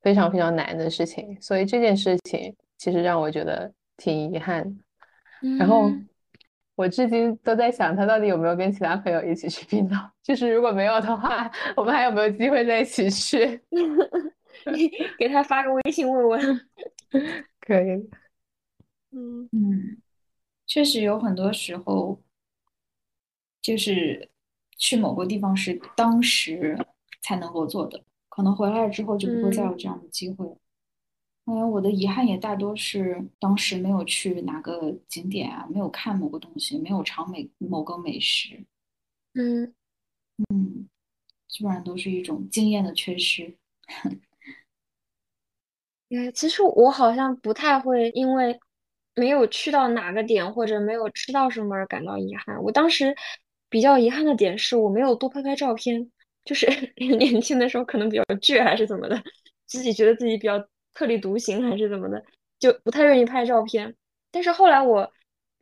[0.02, 1.36] 非常非常难的事情。
[1.40, 4.78] 所以这件事情其实让我觉得挺遗憾。
[5.58, 5.90] 然后。
[6.76, 9.96] 我至今都在想，他到底有没有跟其他朋友一起去冰岛？
[10.22, 13.60] 就是如果没有的话，我们还有没有机会在一起去？
[14.72, 16.60] 你给他发个微信问问。
[17.60, 18.10] 可以。
[19.12, 20.02] 嗯嗯，
[20.66, 22.20] 确实有很多时候，
[23.62, 24.28] 就是
[24.76, 26.76] 去某个地方是当时
[27.22, 30.56] 才能够做的，可能回来了之后就不会再有这样的机会了。
[31.46, 38.64] 因为我的遗憾也大多是当时没有去哪个景点啊，没有看某个东西，没有尝美某个美食。
[39.34, 39.74] 嗯
[40.48, 40.88] 嗯，
[41.48, 43.56] 基本上都是一种经验的缺失。
[46.10, 48.58] 哎，其实我好像不太会因为
[49.14, 52.62] 没有去到哪个点或者没有吃到什么而感到遗憾。
[52.62, 53.14] 我当时
[53.68, 56.10] 比较遗憾的点是我没有多拍拍照片，
[56.44, 56.66] 就是
[56.96, 59.22] 年轻的时候可能比较倔还是怎么的，
[59.66, 60.64] 自己觉得自己比较
[60.94, 62.24] 特立独行还是怎么的，
[62.58, 63.94] 就不太愿意拍照片。
[64.30, 65.12] 但是后来我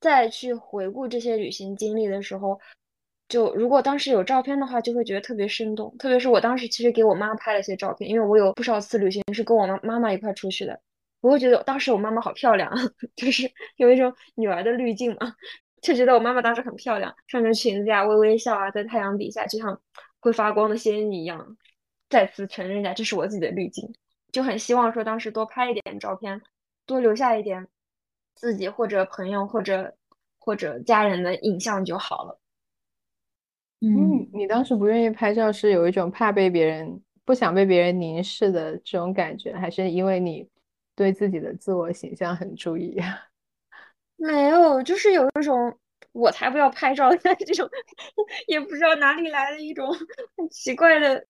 [0.00, 2.60] 再去回顾这些旅行经历的时候，
[3.28, 5.94] 就如果当时有照片的话，就会觉得特别生动。
[5.98, 10.80] 特别是我当时其实给我妈拍了些照片，因为我有不少次旅行是跟我妈妈妈一块出去的，
[11.20, 12.70] 我会觉得当时我妈妈好漂亮，
[13.16, 15.34] 就是有一种女儿的滤镜嘛，
[15.80, 19.80] 就觉得我妈妈当时很漂亮，穿着裙子呀，微微笑啊，在太阳底下就像
[20.20, 21.56] 会发光的仙女一样。
[22.10, 23.94] 再次承认一下，这是我自己的滤镜，
[24.32, 26.40] 就很希望说当时多拍一点照片，
[26.86, 27.68] 多留下一点
[28.34, 29.94] 自己或者朋友或者
[30.38, 32.40] 或者家人的影像就好了。
[33.80, 40.48] 嗯，你当时不愿意拍照，是有一种怕被别人、不想被别人凝视的这种感觉，还是因为你
[40.96, 42.98] 对自己的自我形象很注意？
[44.16, 45.76] 没有，就是有一种
[46.12, 47.68] 我才不要拍照的这种，
[48.46, 49.92] 也不知道哪里来的一种
[50.38, 51.26] 很奇怪的。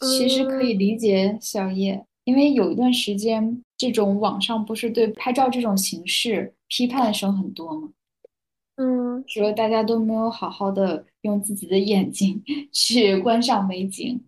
[0.00, 7.88] 其实可以理解小叶，因为有一段时间，这种网上不是对拍照这种形式批判的声很多吗？
[8.76, 14.22] 嗯，说大家都没有好好的用自己的眼睛 去观赏美景，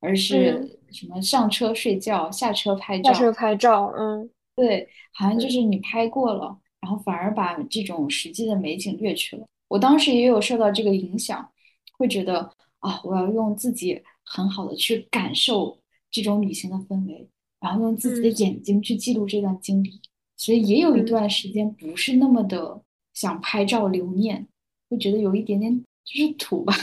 [0.00, 3.12] 而是什么上车睡觉，下车拍照。
[3.12, 9.46] 下车拍照，嗯，对，好像就是你拍过了，然后反而把这种实际的美景略去了。
[9.68, 11.48] 我当时也有受到这个影响，
[11.96, 15.78] 会觉得啊，我要用自己很好的去感受
[16.10, 17.28] 这种旅行的氛围，
[17.66, 20.00] 然后用自己的眼睛去记录这段经历，
[20.36, 22.82] 所以也有一段时间不是那么的。
[23.16, 24.46] 想拍照留念，
[24.90, 26.74] 会觉得有一点点就是土吧。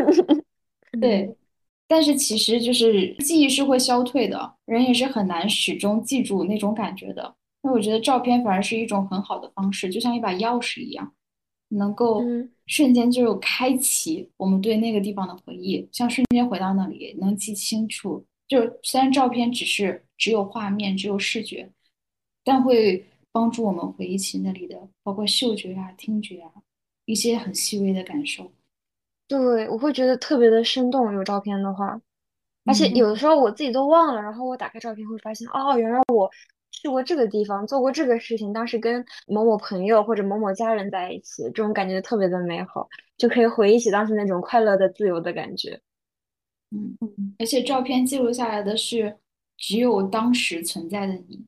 [0.98, 1.36] 对，
[1.86, 7.34] 但是其实就是记忆是会消退的，人也是很难始终记住那种感觉的。
[7.62, 11.12] 那我觉得照片反而是一种很好的方式，就像一把钥匙一样，
[11.68, 12.24] 能够
[12.64, 18.24] 瞬间就开启我们对那个地方的回忆，像瞬间回到那里，能记清楚。
[18.48, 21.70] 就虽然照片只是只有画面，只有视觉，
[22.44, 23.06] 但会。
[23.34, 26.52] 帮助我们回忆起那里的，包括嗅觉啊、听觉啊，
[27.04, 28.52] 一些很细微的感受。
[29.26, 31.12] 对，我会觉得特别的生动。
[31.12, 32.00] 有照片的话，
[32.64, 36.30] 而且有的时候我自己都忘了，然后我打开照片会发现，哦，原来我
[36.70, 45.80] 去过这个地方，做过这个事情，当时跟某某朋友或者某某家人在一起，这种感觉特别的美好，就可以回忆起当时那种快乐的、自由的感觉。
[46.74, 49.18] 嗯嗯，而且照片记录下来的是
[49.56, 51.44] 只有当时存在的你。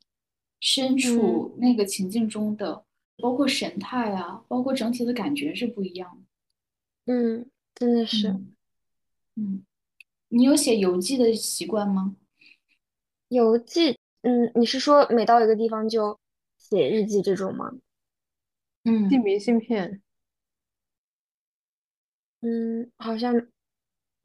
[0.58, 2.82] 身处那个情境中的，
[3.18, 6.18] 包括神态啊，包括整体的感觉是不一样
[7.04, 7.12] 的。
[7.12, 8.28] 嗯，真的是。
[9.36, 9.64] 嗯，
[10.28, 12.16] 你有写游记的习惯吗？
[13.28, 16.18] 游记，嗯，你是说每到一个地方就
[16.56, 17.72] 写日记这种吗？
[18.84, 20.00] 嗯，寄明信片。
[22.40, 23.46] 嗯，好像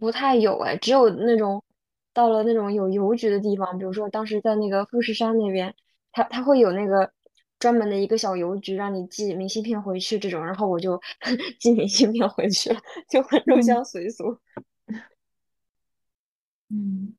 [0.02, 1.64] 不太有哎，只有那种
[2.12, 5.74] 到了那种有邮局的地方，比如说当时在那个富士山那边。
[6.14, 7.10] 他他会有那个
[7.58, 11.00] 专门的一个小邮局，让你寄明信片回去这种，然后我就
[11.58, 12.78] 寄明信片回去了，
[13.10, 14.38] 就很入乡随俗。
[16.68, 17.16] 嗯，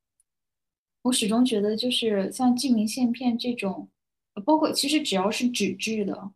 [1.01, 3.89] 我始终觉得就是像寄明信片这种，
[4.45, 6.31] 包括其实只要是纸质的，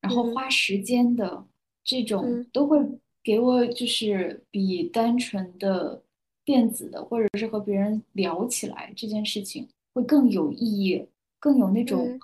[0.00, 1.46] 然后花时间的
[1.84, 2.78] 这种，都会
[3.22, 6.02] 给我就是比单纯的
[6.44, 11.06] 电子的，或者是和别人聊起来这件事情会更有意义。
[11.42, 12.20] 更有那种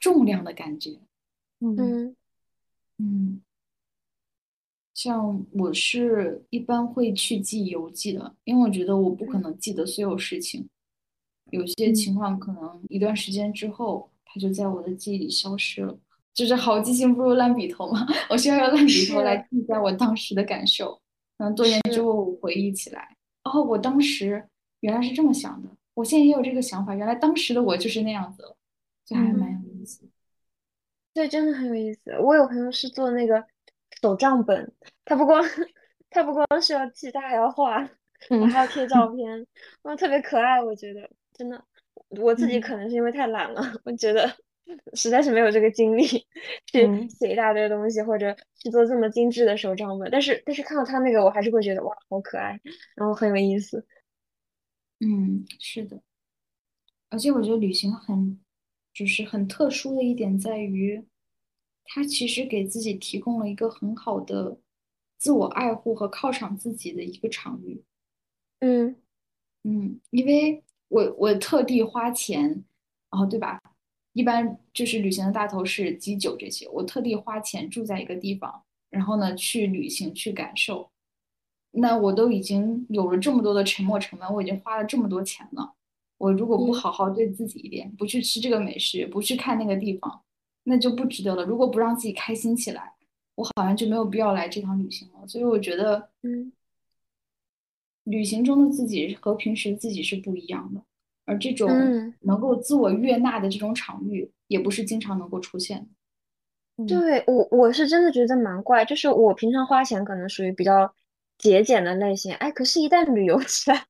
[0.00, 1.00] 重量的感觉，
[1.58, 2.14] 嗯
[2.98, 3.40] 嗯，
[4.94, 10.68] 像我是一般会去记邮记的，因为我觉得我不可能记得所有事情，
[11.50, 15.98] 有些情况可能一段时间之后，它就在我的记忆里消失了。
[16.40, 20.98] 就是好记性不如烂笔头嘛，我需要用烂笔头来记下我当时的感受，
[21.36, 23.14] 嗯，多年之后我回忆起来，
[23.44, 24.42] 哦，我当时
[24.80, 25.68] 原来是这么想的。
[25.92, 28.42] 我现在也有这个想法，原来当时的我就是那样子，
[29.04, 30.08] 就还蛮有意思。
[31.12, 32.12] 对，真的很有意思。
[32.20, 33.44] 我有朋友是做那个
[34.00, 34.72] 手账本，
[35.04, 35.44] 他不光
[36.08, 37.86] 他不光是要记，他还要画，
[38.50, 39.46] 还要贴照片，
[39.82, 40.62] 哇，特别可爱。
[40.62, 41.62] 我觉得真的，
[42.08, 44.34] 我自己可能是因为太懒了，我觉得
[44.94, 46.04] 实在是没有这个精力
[46.66, 50.10] 去写一大堆东西，或者去做这么精致的手账本。
[50.10, 52.60] 但是但是看到他那个，我还是会觉得哇，好可爱，
[52.94, 53.86] 然后很有意思。
[55.00, 56.00] 嗯，是的，
[57.08, 58.38] 而且我觉得旅行很，
[58.92, 61.02] 就是很特殊的一点在于，
[61.84, 64.58] 它其实给自己提供了一个很好的
[65.16, 67.82] 自我爱护和犒赏自己的一个场域。
[68.60, 68.94] 嗯
[69.64, 72.42] 嗯，因为我我特地花钱，
[73.10, 73.60] 然后对吧？
[74.12, 80.90] 一般就是旅行的大头是机酒这些，我特地花钱住在一个地方，然后呢去旅行去感受。
[81.72, 85.74] 那我都已经有了这么多的沉没成本，我已经花了这么多钱了。
[86.18, 90.22] 我如果不好好对自己一点，不去吃这个美食，不去看那个地方，
[90.64, 91.44] 那就不值得了。
[91.44, 92.94] 如果不让自己开心起来，
[93.36, 95.26] 我好像就没有必要来这趟旅行了。
[95.28, 96.52] 所以我觉得，嗯，
[98.02, 100.82] 旅行中的自己和平时自己是不一样的，
[101.24, 105.86] 而这种嗯能够自我悦纳的这种场域，也不是经常能够出现的。
[106.86, 110.94] 对我我是真的觉得蛮怪，就是我平常花钱可能属于比较
[111.36, 113.84] 节俭的类型，哎，可是一旦旅游起来，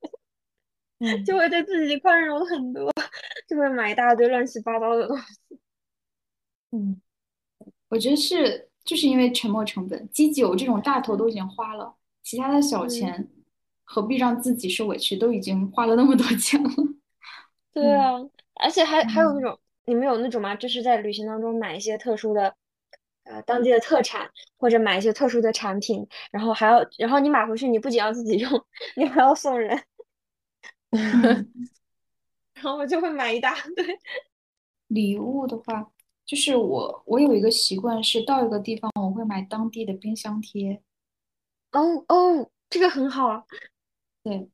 [0.99, 2.93] 嗯 就会对自己宽容很多，
[3.49, 5.25] 就会买一大堆乱七八糟的东西。
[6.73, 7.01] 嗯
[7.89, 13.29] 我觉得是，就是因为沉没成本，机酒这种大头都已经花了，其他的小嗯钱
[13.85, 15.17] 何必让自己受委屈？
[15.17, 16.71] 都已经花了那么多钱了。
[17.73, 18.13] 对啊，
[18.55, 20.55] 而且还还有那嗯种，你们有那种吗？
[20.57, 22.55] 就是在旅行当中买一些特殊的，
[23.25, 28.51] 呃，当地的特产，或者买一些特殊的产品，然后还要，然后你买回去，你不仅要自己用，
[28.97, 29.81] 你还要送人，
[30.91, 31.49] 嗯，
[32.55, 33.99] 然后我就会买一大堆。
[34.89, 35.93] 礼物的话，
[36.27, 40.83] 就是我我有一个习惯是到一个地方我会买当地的冰箱贴，
[41.71, 43.45] 哦哦，这个很好啊。
[44.25, 44.49] 对，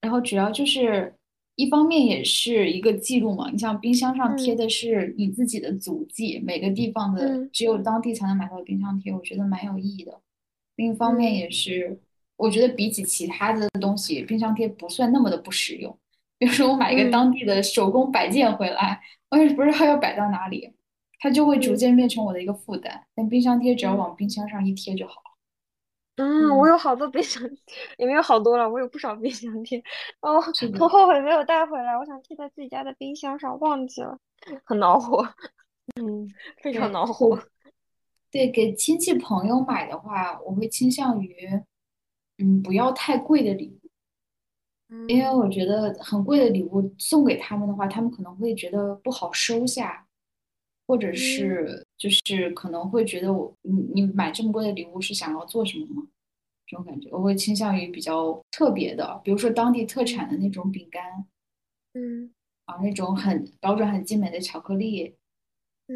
[0.00, 1.14] 然后主要就是
[1.56, 10.20] 一方面也是一个记录嘛，你像冰箱上贴嗯的是你自己的足迹，每个地方的嗯只有当地才能买到的冰箱贴，我觉得蛮有意义的。
[10.76, 11.98] 另一方面嗯也是，
[12.36, 15.98] 我觉得比起其他的东西，冰箱贴不算那么的不实用。
[16.38, 19.00] 比如说我买一个嗯当地的手工摆件回来，
[19.30, 20.70] 我也不知道要摆到哪里，
[21.18, 23.06] 它就会逐嗯渐变成我的一个负担。
[23.14, 25.25] 但冰箱贴只要嗯往冰箱上一贴就好了。
[26.16, 27.42] 嗯，我嗯，有好多冰箱，
[27.98, 29.82] 也没有好多了，我有不少冰箱贴。
[30.20, 30.40] 哦。
[30.40, 34.18] 很后悔没有带回来，我想贴在自己家的冰箱上，忘记了，
[34.64, 35.22] 很恼火，
[36.00, 36.26] 嗯
[36.62, 37.28] 非常对，恼火。
[37.28, 37.42] 我
[38.30, 41.48] 对给亲戚朋友买的话，我会倾向于，
[42.38, 43.88] 嗯，不要太贵的礼物，
[45.08, 50.06] 因为嗯我觉得很贵的礼物送给他们的话，他们可能会觉得不好收下，
[50.86, 56.02] 或者嗯是就是可能会觉得我你你买这么贵的礼物是想要做什么吗？
[56.66, 61.26] 这种感觉，我会倾向于比较特别的，比如说当地特产的那种饼干
[61.94, 62.30] 嗯
[62.68, 65.14] 啊，那种很包装、很精美的巧克力，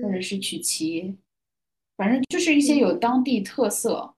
[0.01, 0.23] 或者嗯。
[0.23, 1.17] 是曲奇，
[1.97, 4.15] 反正就是一些有当地特色，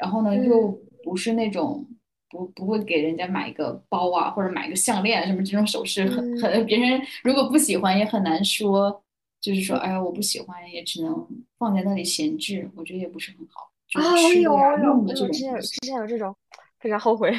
[0.00, 0.42] 然后呢嗯。
[0.44, 1.86] 又不是那种
[2.30, 6.40] 不不会给人家买一个包啊，或者买一个项链什么这种首饰，很嗯。
[6.40, 9.02] 很别人如果不喜欢也很难说，
[9.40, 15.68] 就是说哎呀我不喜欢，也只能放在那里闲置，我觉得也不是很好，就啊，是我有我有我之前有之。
[15.86, 16.34] 前有这种，
[16.80, 17.32] 非常后悔。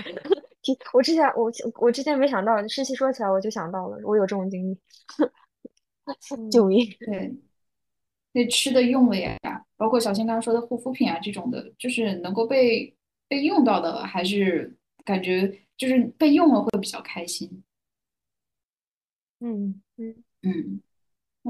[0.93, 4.77] 我之前我我之前没想到，诗琪说起来我就想到了，我有这种经历。
[6.49, 6.89] 救嗯命！
[6.99, 7.35] 对，
[8.31, 9.37] 那吃的用的呀，
[9.75, 12.95] 包括小新刚刚说的护肤品啊这种的，就是能够被
[13.27, 17.61] 被用到的，还是感觉就是被用了会比较开心。
[19.39, 20.86] 嗯嗯，嗯，那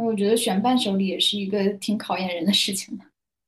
[0.05, 3.03] 我觉得选伴手礼也是一个挺考验人的事情的。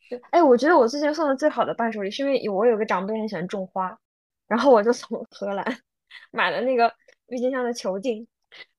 [0.09, 3.97] 对，哎，我觉得我最近送的最好的伴手礼，是因为有我有个长辈很喜欢种花，
[4.47, 5.63] 然后我就从荷兰
[6.31, 6.91] 买了那个
[7.27, 8.27] 郁金香的球茎，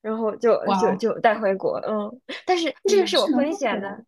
[0.01, 4.05] 然后就就就带回国，嗯，但是这个，是有风险的来。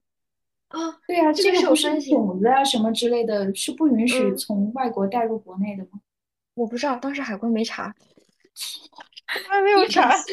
[0.69, 6.01] 啊，对呀，这个是有风险，种子啊什么之类的，是不允许嗯，从外国带入国内的吗？
[6.55, 7.95] 我不知道，当时海关没查，
[9.49, 10.15] 还没有查，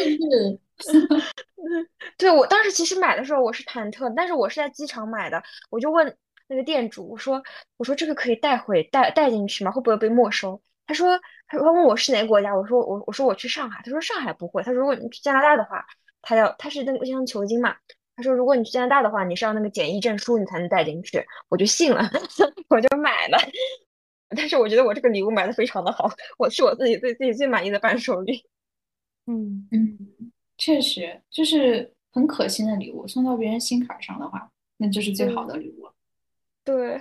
[2.18, 6.18] 对，我当时其实买的时候我是忐忑，但是我是在机场买的，我就问
[6.48, 7.42] 那个店主，我说
[7.78, 9.72] 我说这个可以带回带带进去吗？
[9.72, 10.62] 会不会被没收？
[10.88, 15.86] 他说他问我是哪个国家，我说我我说我去上海，他说上海不会，他说如果你去加拿大的话，
[16.22, 17.76] 他要他是那个像球茎嘛，
[18.16, 22.02] 他说如果你去加拿大的话，你是要那个检疫证书你才能带进去，我就信了，
[22.70, 23.38] 我就买了。
[24.36, 28.46] 但是我觉得我这个礼物买的非常的好，我是我自己对自己最满意的伴手礼。
[29.30, 35.94] 嗯嗯，确实就是很可心的礼物，送到别人心坎上的话，那就是最好嗯，的礼物了。
[36.64, 36.96] 对，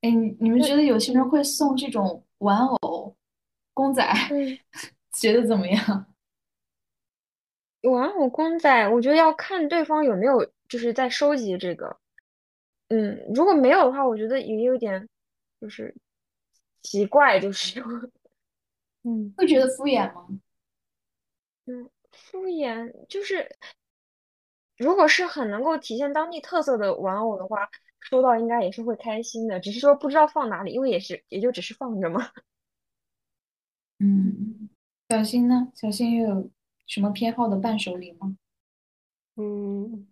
[0.00, 3.14] 哎，你你们觉得有些人嗯会送这种玩偶、
[3.72, 4.58] 公仔，嗯。
[5.12, 6.06] 觉得怎么样？
[7.82, 11.96] 玩偶公仔，我觉得要看对方有没有就是在收集这个。
[12.88, 15.08] 嗯，如果没有的话，我觉得也有点
[15.60, 15.94] 就是
[16.82, 17.80] 奇怪，就是
[19.04, 20.26] 嗯会觉得敷衍吗？
[21.66, 23.56] 嗯，敷衍就是，
[24.76, 27.68] 如果是很能够体现当地特色的玩偶的话，
[28.00, 32.20] 收到应该也是会开心的，只是说不知道放哪里，因为也是也就只是放着嘛。
[34.00, 34.68] 嗯，
[35.08, 35.72] 小新呢？
[35.74, 36.50] 小新又有
[36.86, 38.36] 什么偏好的伴手礼吗？
[39.36, 40.06] 嗯，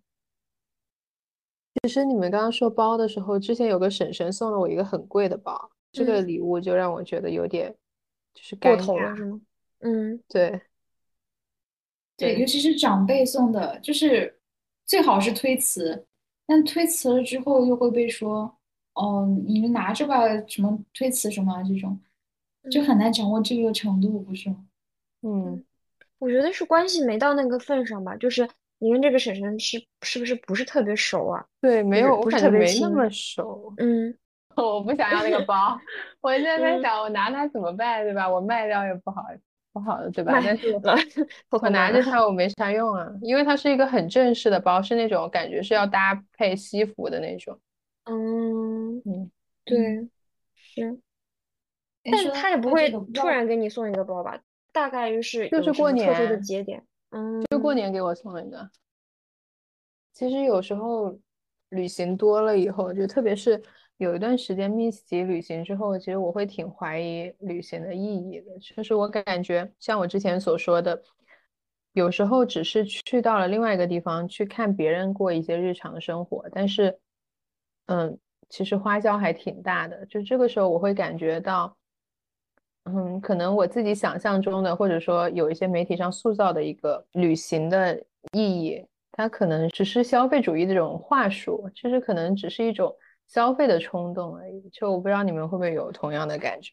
[1.81, 7.75] 其实你们刚刚说包的时候，之前有个婶婶送了我一个很贵的包，这个礼物就让我觉得有点
[8.33, 9.41] 就是过头了，是吗？
[9.79, 10.61] 嗯，对。
[12.17, 14.39] 对，尤其是长辈送的，就是
[14.85, 16.05] 最好是推辞，
[16.45, 18.55] 但推辞了之后又会被说，
[18.93, 21.99] 哦，你们拿着吧，什么推辞什么这种，
[22.69, 24.57] 就很难掌握这个程度，不是吗？
[25.23, 25.63] 嗯，
[26.19, 28.47] 我觉得是关系没到那个份上吧，就是
[28.79, 31.43] 你跟这个婶婶是是不是不是特别熟啊？
[31.61, 33.73] 对，没有，不是特别没那么熟。
[33.77, 34.15] 嗯，
[34.55, 35.79] 我不想要那个包，
[36.21, 38.29] 我现在在想，我拿它怎么办，对吧？
[38.29, 39.23] 我卖掉也不好。
[39.73, 40.39] 不好的，对吧？
[40.39, 40.71] 但是
[41.49, 47.59] 我拿着它我没啥用啊，因为它是一个很正式的包，是那种感觉是要搭配西服的那种。
[48.05, 49.31] 嗯嗯，
[49.65, 50.07] 对，
[50.55, 50.99] 是。
[52.03, 54.39] 但是他也不会突然给你送一个包吧？
[54.71, 58.69] 大概率是就是过年的节点，嗯，就过年给我送一个。
[60.13, 61.17] 其实有时候
[61.69, 63.59] 旅行多了以后，就特别是。
[64.03, 68.59] 有一段时间密集旅行之后，其实我会挺怀疑旅行的意义的。
[68.59, 71.01] 就是我感觉，像我之前所说的，
[71.93, 76.99] 有时候只是去到了另外一个地方去看别人过一些日常生活，但是，
[77.85, 78.19] 嗯，
[78.49, 80.05] 其实花销还挺大的。
[80.05, 81.75] 就这个时候，我会感觉到，
[82.83, 87.97] 嗯，可能我自己想象中的，或者说有一些媒体上塑造的一个旅行的
[88.33, 92.93] 意义，它可能只是消费主义的这种话术，就是可能只是一种。
[93.27, 96.71] 消费的冲动而已，就我不知道你们会不会有同样的感觉。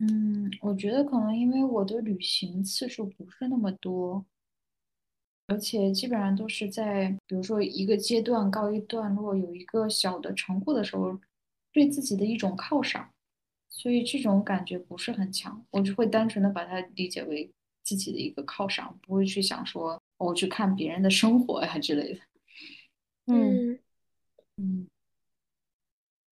[0.00, 4.24] 嗯，我觉得可能因为我的旅行次数不是那么多，
[5.48, 11.18] 而且基本上都是在比如说一个阶段告一段落，有一个小的成果的时候，
[11.72, 13.10] 对自己的一种犒赏，
[13.68, 15.66] 所以这种感觉不是很强。
[15.70, 17.50] 我就会单纯的把它理解为
[17.82, 22.20] 自己的一个犒赏，不会去想说我去看别人的生活呀之类的。
[23.26, 23.80] 嗯。
[24.58, 24.88] 嗯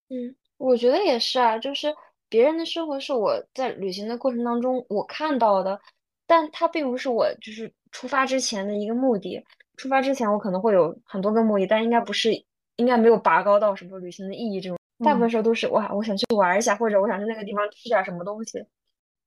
[0.08, 1.94] 嗯，我觉得也是啊，就是
[2.28, 5.80] 别人的生活是我在旅行的过程当中我看到的，
[6.26, 9.42] 但它并不是我就是出发之前的一个目的。
[9.76, 12.30] 出发之前我可能会有很多个目的，但应该不是，
[12.76, 14.78] 应该没有拔高到什么旅行的意义这种。
[15.04, 18.58] 大部分时候都是哇，我想去玩一下，或者我想去那个地方吃点什么东西。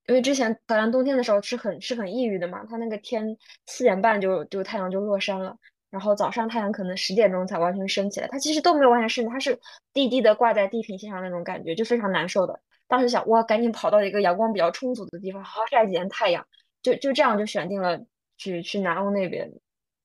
[0.08, 3.36] 因为之前好像冬天的时候是很是很抑郁的嘛，它那个天
[3.66, 5.58] 四点半就就太阳就落山了。
[5.96, 9.58] 然后早上太阳可能十点钟才完全升起来，它其实都没有完全升，它是
[9.94, 12.60] 低低的挂在地平线上那种感觉，就非常难受的。
[12.86, 16.46] 当时想，哇，赶紧跑到一个阳光比较充足的地方，好好晒几天太阳。
[16.82, 18.06] 就就这样就选定了
[18.36, 19.50] 去去南欧那边，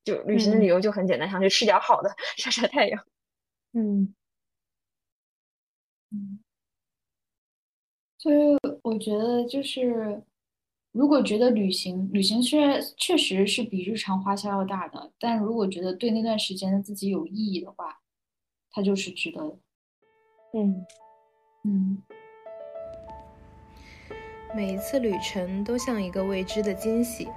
[0.04, 3.04] 就旅行的理由就很简单，想去吃点好的，晒晒太阳。
[3.72, 4.14] 嗯
[6.12, 6.38] 嗯，
[8.16, 10.22] 所以我觉得就是。
[10.92, 18.00] 如果觉得旅行旅行虽然确实是比日常花销要大的，但如果觉得对那段时间的自己有意义的话，
[18.72, 19.56] 它就是值得的。
[20.54, 20.84] 嗯
[21.62, 22.02] 嗯，
[24.52, 27.28] 每一次旅程都像一个未知的惊喜。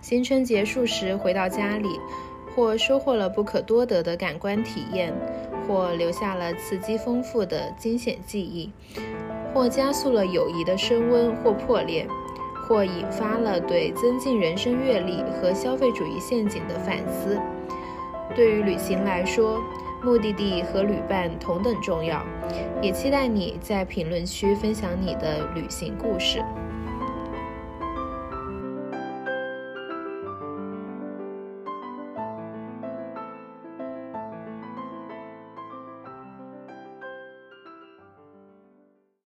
[0.00, 1.88] 行程结束时回到家里，
[2.54, 5.12] 或收获了不可多得的感官体验，
[5.66, 8.70] 或留下了刺激丰富的惊险记忆，
[9.52, 12.06] 或加速了友谊的升温或破裂。
[12.66, 17.38] 或引发了对增进人生阅历和消费主义陷阱的反思。
[18.34, 19.62] 对于旅行来说，
[20.02, 22.22] 目的地和旅伴同等重要。
[22.82, 26.42] 也期待你在评论区分享你的旅行故事。